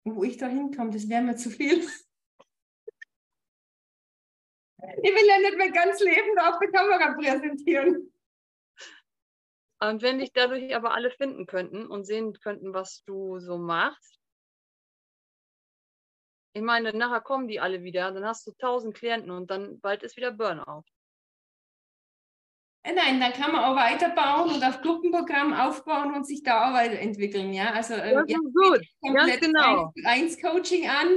[0.05, 1.87] Wo ich da hinkomme, das wäre mir zu viel.
[5.05, 8.13] Ich will ja nicht mein ganz Leben auf der Kamera präsentieren.
[9.81, 14.17] Und wenn dich dadurch aber alle finden könnten und sehen könnten, was du so machst,
[16.53, 20.03] ich meine, nachher kommen die alle wieder, dann hast du tausend Klienten und dann bald
[20.03, 20.85] ist wieder Burnout.
[22.83, 26.73] Äh, nein, dann kann man auch weiterbauen und auf Gruppenprogramm aufbauen und sich da auch
[26.73, 27.53] weiterentwickeln.
[27.53, 28.81] Ja, also äh, das ist gut.
[29.01, 29.93] Ganz genau.
[30.03, 31.07] Eins Coaching an,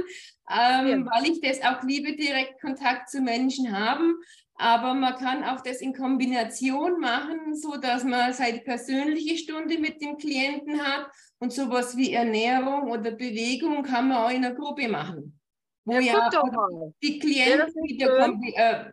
[0.49, 1.11] ähm, ja.
[1.11, 4.15] weil ich das auch liebe, direkt Kontakt zu Menschen haben.
[4.59, 10.01] Aber man kann auch das in Kombination machen, so dass man seine persönliche Stunde mit
[10.01, 14.87] dem Klienten hat und sowas wie Ernährung oder Bewegung kann man auch in einer Gruppe
[14.87, 15.39] machen.
[15.85, 16.29] Wo ja, ja
[17.03, 18.91] die Klienten wieder äh,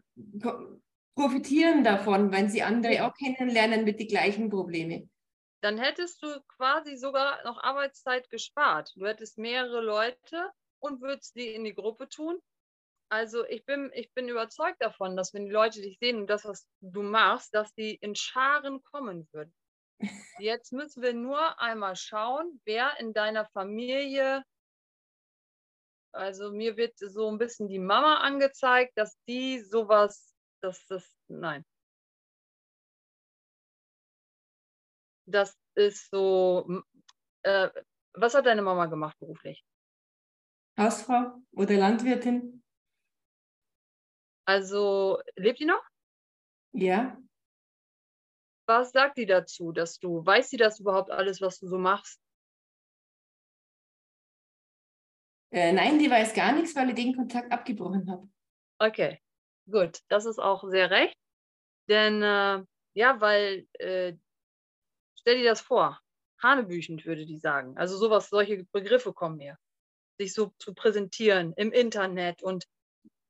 [1.15, 5.11] profitieren davon, wenn sie andere auch kennenlernen mit den gleichen Problemen.
[5.63, 8.93] Dann hättest du quasi sogar noch Arbeitszeit gespart.
[8.97, 12.39] Du hättest mehrere Leute und würdest die in die Gruppe tun.
[13.09, 16.45] Also ich bin, ich bin überzeugt davon, dass wenn die Leute dich sehen und das,
[16.45, 19.55] was du machst, dass die in Scharen kommen würden.
[20.39, 24.43] Jetzt müssen wir nur einmal schauen, wer in deiner Familie,
[26.13, 30.34] also mir wird so ein bisschen die Mama angezeigt, dass die sowas,
[30.65, 31.65] dass das, nein.
[35.27, 36.83] Das ist so,
[37.43, 37.71] äh,
[38.15, 39.65] was hat deine Mama gemacht beruflich?
[40.79, 42.63] Hausfrau oder Landwirtin?
[44.47, 45.83] Also lebt die noch?
[46.73, 47.17] Ja.
[48.67, 52.21] Was sagt die dazu, dass du, weiß sie das überhaupt alles, was du so machst?
[55.51, 58.29] Äh, nein, die weiß gar nichts, weil ich den Kontakt abgebrochen habe.
[58.79, 59.24] Okay,
[59.71, 60.01] gut.
[60.09, 61.17] Das ist auch sehr recht.
[61.89, 62.63] Denn, äh,
[62.95, 64.15] ja, weil, äh,
[65.19, 66.01] stell dir das vor,
[66.43, 67.77] hanebüchend würde die sagen.
[67.77, 69.59] Also sowas, solche Begriffe kommen mir.
[70.19, 72.65] Sich so zu präsentieren im Internet und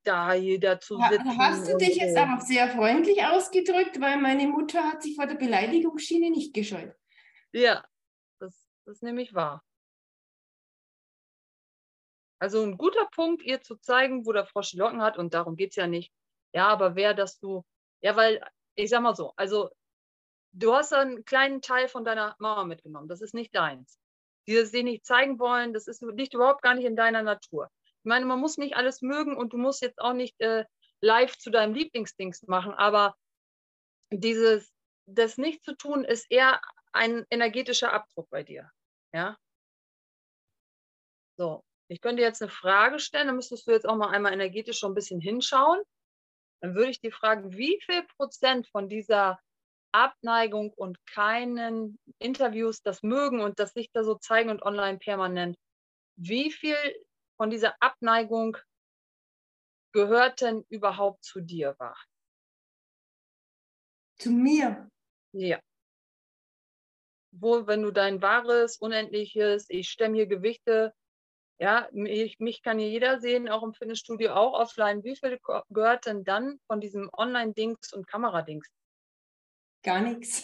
[0.04, 1.38] da jeder zu sitzen.
[1.38, 5.36] Hast du dich jetzt aber sehr freundlich ausgedrückt, weil meine Mutter hat sich vor der
[5.36, 6.94] Beleidigungsschiene nicht gescheut.
[7.52, 7.84] Ja,
[8.38, 9.64] das, das ist nämlich wahr.
[12.38, 15.56] Also ein guter Punkt, ihr zu zeigen, wo der Frosch die Locken hat, und darum
[15.56, 16.12] geht es ja nicht.
[16.54, 17.64] Ja, aber wer, dass du,
[18.00, 18.40] ja, weil,
[18.76, 19.70] ich sag mal so, also
[20.52, 23.98] du hast einen kleinen Teil von deiner Mama mitgenommen, das ist nicht deins.
[24.46, 27.70] Dieses dir nicht zeigen wollen, das ist, liegt überhaupt gar nicht in deiner Natur.
[27.98, 30.64] Ich meine, man muss nicht alles mögen und du musst jetzt auch nicht äh,
[31.00, 33.16] live zu deinem Lieblingsdings machen, aber
[34.10, 34.72] dieses,
[35.06, 36.60] das nicht zu tun, ist eher
[36.92, 38.70] ein energetischer Abdruck bei dir.
[39.12, 39.36] Ja.
[41.36, 44.78] So, ich könnte jetzt eine Frage stellen, dann müsstest du jetzt auch mal einmal energetisch
[44.78, 45.80] schon ein bisschen hinschauen.
[46.60, 49.38] Dann würde ich dir fragen, wie viel Prozent von dieser
[49.92, 55.56] Abneigung und keinen Interviews das mögen und das sich da so zeigen und online permanent,
[56.16, 56.76] wie viel
[57.36, 58.56] von dieser Abneigung
[59.92, 61.96] gehört denn überhaupt zu dir war?
[64.18, 64.88] Zu mir?
[65.32, 65.60] Ja.
[67.32, 70.92] Wo, wenn du dein wahres, unendliches, ich stemme hier Gewichte,
[71.58, 75.04] ja, mich, mich kann hier jeder sehen, auch im Fitnessstudio, auch offline.
[75.04, 75.38] Wie viel
[75.70, 78.68] gehört denn dann von diesem Online-Dings und Kameradings?
[79.82, 80.42] Gar nichts.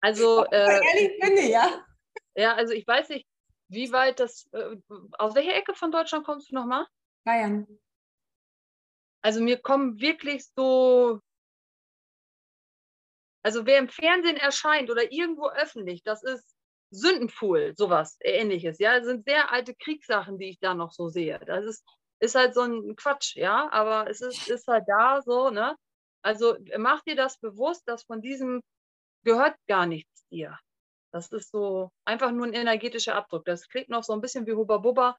[0.00, 1.84] Also, äh, ehrlich finde, ja.
[2.36, 3.26] Ja, also ich weiß nicht,
[3.68, 4.76] wie weit das, äh,
[5.18, 6.86] aus welcher Ecke von Deutschland kommst du nochmal?
[7.24, 7.66] Bayern.
[9.22, 11.20] Also mir kommen wirklich so,
[13.42, 16.55] also wer im Fernsehen erscheint oder irgendwo öffentlich, das ist
[16.96, 18.78] Sündenpfuhl, sowas ähnliches.
[18.78, 21.38] Ja, das sind sehr alte Kriegssachen, die ich da noch so sehe.
[21.46, 21.84] Das ist,
[22.20, 25.76] ist halt so ein Quatsch, ja, aber es ist, ist halt da so, ne?
[26.22, 28.60] Also mach dir das bewusst, dass von diesem
[29.24, 30.58] gehört gar nichts dir.
[31.12, 33.44] Das ist so einfach nur ein energetischer Abdruck.
[33.44, 35.16] Das klingt noch so ein bisschen wie Hubba Bubba,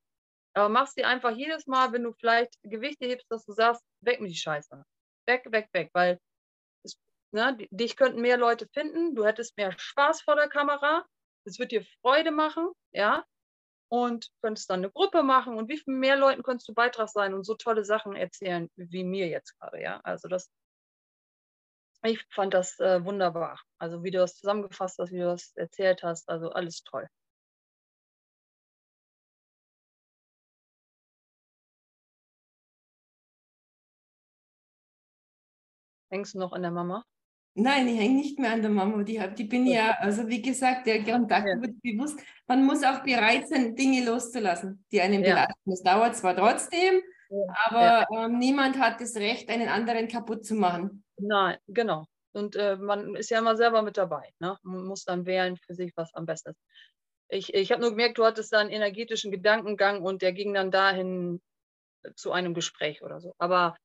[0.53, 4.19] aber machst dir einfach jedes Mal, wenn du vielleicht Gewichte hebst, dass du sagst, weg
[4.19, 4.83] mit die Scheiße.
[5.27, 6.19] Weg, weg, weg, weil
[6.83, 6.97] es,
[7.31, 11.05] ne, dich könnten mehr Leute finden, du hättest mehr Spaß vor der Kamera,
[11.47, 13.25] es wird dir Freude machen, ja,
[13.89, 17.33] und könntest dann eine Gruppe machen und wie viel mehr Leuten könntest du Beitrag sein
[17.33, 19.99] und so tolle Sachen erzählen wie mir jetzt gerade, ja.
[20.03, 20.49] Also das,
[22.03, 23.59] ich fand das äh, wunderbar.
[23.77, 27.07] Also wie du das zusammengefasst hast, wie du das erzählt hast, also alles toll.
[36.11, 37.05] Hängst du noch an der Mama?
[37.59, 39.01] Nein, ich hänge nicht mehr an der Mama.
[39.01, 41.59] Die, die bin ja, also wie gesagt, der Kontakt ja.
[41.59, 42.19] wird bewusst.
[42.45, 45.33] Man muss auch bereit sein, Dinge loszulassen, die einen ja.
[45.33, 45.71] belasten.
[45.71, 47.37] Es dauert zwar trotzdem, ja.
[47.65, 51.03] aber ähm, niemand hat das Recht, einen anderen kaputt zu machen.
[51.17, 52.05] Nein, genau.
[52.33, 54.31] Und äh, man ist ja immer selber mit dabei.
[54.37, 54.55] Ne?
[54.61, 56.61] Man muss dann wählen für sich, was am besten ist.
[57.29, 60.69] Ich, ich habe nur gemerkt, du hattest da einen energetischen Gedankengang und der ging dann
[60.69, 61.41] dahin
[62.15, 63.33] zu einem Gespräch oder so.
[63.39, 63.75] Aber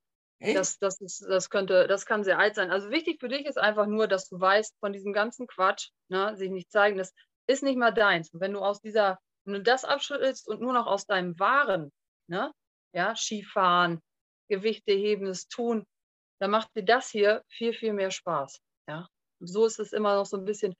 [0.43, 2.71] das, das, ist, das, könnte, das kann sehr alt sein.
[2.71, 6.37] Also wichtig für dich ist einfach nur, dass du weißt, von diesem ganzen Quatsch, ne,
[6.37, 7.13] sich nicht zeigen, das
[7.47, 8.33] ist nicht mal deins.
[8.33, 11.93] Und wenn du aus dieser, wenn du das abschüttelst und nur noch aus deinem Waren,
[12.29, 12.53] ne,
[12.95, 14.01] ja, Skifahren,
[14.49, 15.87] Gewichte heben, es tun,
[16.41, 18.61] dann macht dir das hier viel, viel mehr Spaß.
[18.89, 19.07] Ja.
[19.41, 20.75] Und so ist es immer noch so ein bisschen,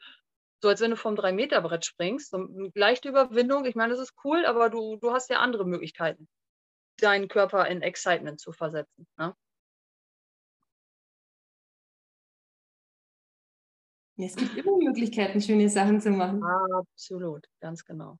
[0.61, 3.65] so als wenn du vom 3-Meter-Brett springst, so eine leichte Überwindung.
[3.65, 6.29] Ich meine, das ist cool, aber du, du hast ja andere Möglichkeiten,
[6.99, 9.07] deinen Körper in Excitement zu versetzen.
[9.17, 9.35] Ne?
[14.19, 16.43] Es gibt immer Möglichkeiten, schöne Sachen zu machen.
[16.45, 18.19] Absolut, ganz genau.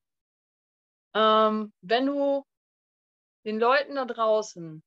[1.13, 2.43] Ähm, wenn du
[3.45, 4.83] den Leuten da draußen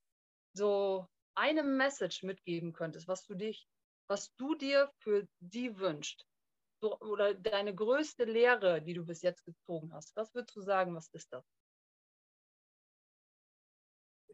[0.54, 3.68] so eine Message mitgeben könntest, was du dich,
[4.08, 6.26] was du dir für die wünschst,
[6.80, 10.94] so, oder deine größte Lehre, die du bis jetzt gezogen hast, was würdest du sagen,
[10.94, 11.44] was ist das?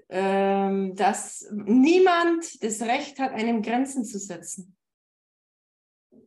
[0.09, 4.77] Ähm, dass niemand das Recht hat, einem Grenzen zu setzen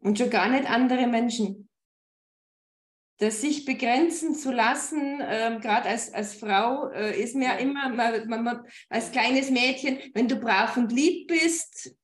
[0.05, 1.67] und schon gar nicht andere Menschen.
[3.17, 8.27] Das sich begrenzen zu lassen, äh, gerade als, als Frau, äh, ist mir immer, man,
[8.27, 11.95] man, als kleines Mädchen, wenn du brav und lieb bist,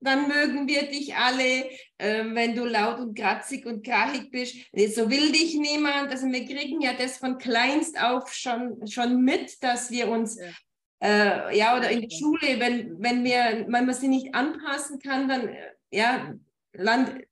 [0.00, 1.68] dann mögen wir dich alle.
[1.98, 4.56] Äh, wenn du laut und kratzig und krachig bist,
[4.94, 6.10] so will dich niemand.
[6.10, 10.50] Also wir kriegen ja das von kleinst auf schon, schon mit, dass wir uns ja.
[11.02, 15.28] Äh, ja, oder in der Schule, wenn, wenn, wir, wenn man sie nicht anpassen kann,
[15.28, 16.32] dann, äh, ja,
[16.72, 17.26] Land,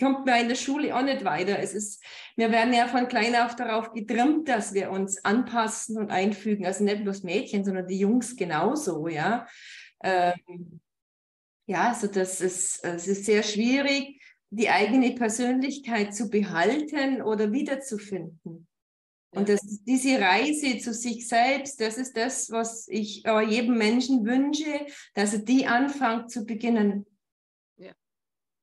[0.00, 1.58] kommt man in der Schule auch nicht weiter.
[1.58, 2.02] Es ist,
[2.36, 6.66] wir werden ja von klein auf darauf getrimmt, dass wir uns anpassen und einfügen.
[6.66, 9.46] Also nicht bloß Mädchen, sondern die Jungs genauso, ja.
[10.02, 10.80] Ähm,
[11.66, 18.66] ja, also das ist, es ist sehr schwierig, die eigene Persönlichkeit zu behalten oder wiederzufinden.
[19.30, 24.86] Und das, diese Reise zu sich selbst, das ist das, was ich jedem Menschen wünsche,
[25.14, 27.04] dass er die anfängt zu beginnen.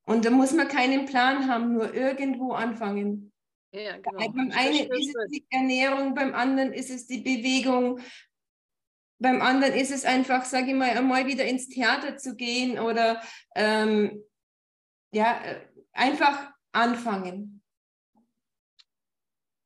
[0.06, 3.32] Und da muss man keinen Plan haben, nur irgendwo anfangen.
[3.72, 4.18] Ja, genau.
[4.18, 8.00] Beim einen ist es die Ernährung, beim anderen ist es die Bewegung,
[9.20, 13.24] beim anderen ist es einfach, sage ich mal, einmal wieder ins Theater zu gehen oder
[13.56, 14.24] ähm,
[15.12, 15.62] ja, äh,
[15.94, 17.64] einfach anfangen.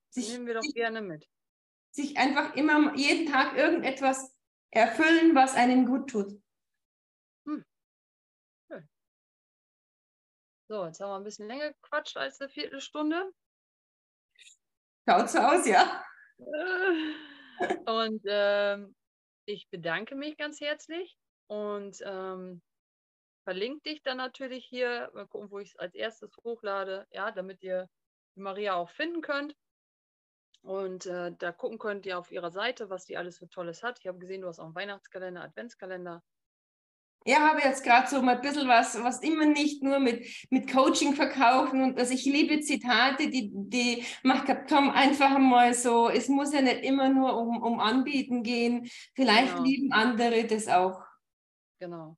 [0.10, 1.28] Sich, Nehmen wir doch gerne mit.
[1.92, 4.36] Sich einfach immer jeden Tag irgendetwas
[4.72, 6.40] erfüllen, was einem gut tut.
[10.70, 13.32] So, jetzt haben wir ein bisschen länger gequatscht als eine Viertelstunde.
[15.08, 16.04] Schaut so aus, ja.
[17.86, 18.96] Und ähm,
[19.46, 22.62] ich bedanke mich ganz herzlich und ähm,
[23.46, 27.64] verlinke dich dann natürlich hier, mal gucken, wo ich es als erstes hochlade, ja, damit
[27.64, 27.88] ihr
[28.36, 29.56] Maria auch finden könnt.
[30.64, 34.00] Und äh, da gucken könnt ihr auf ihrer Seite, was die alles für Tolles hat.
[34.00, 36.22] Ich habe gesehen, du hast auch einen Weihnachtskalender, Adventskalender.
[37.28, 40.72] Ja, habe jetzt gerade so mal ein bisschen was, was immer nicht nur mit, mit
[40.72, 46.30] Coaching verkaufen und also ich liebe Zitate, die, die macht Tom einfach mal so, es
[46.30, 48.90] muss ja nicht immer nur um, um Anbieten gehen.
[49.14, 49.64] Vielleicht genau.
[49.64, 51.06] lieben andere das auch.
[51.82, 52.18] Genau.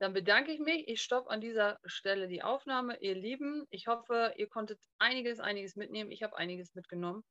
[0.00, 0.86] Dann bedanke ich mich.
[0.86, 2.98] Ich stoppe an dieser Stelle die Aufnahme.
[3.00, 6.10] Ihr Lieben, ich hoffe, ihr konntet einiges, einiges mitnehmen.
[6.10, 7.24] Ich habe einiges mitgenommen.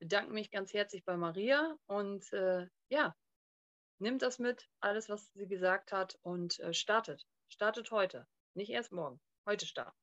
[0.00, 3.14] Bedanke mich ganz herzlich bei Maria und äh, ja,
[4.00, 7.26] nimmt das mit, alles, was sie gesagt hat und äh, startet.
[7.48, 9.20] Startet heute, nicht erst morgen.
[9.46, 9.96] Heute starten.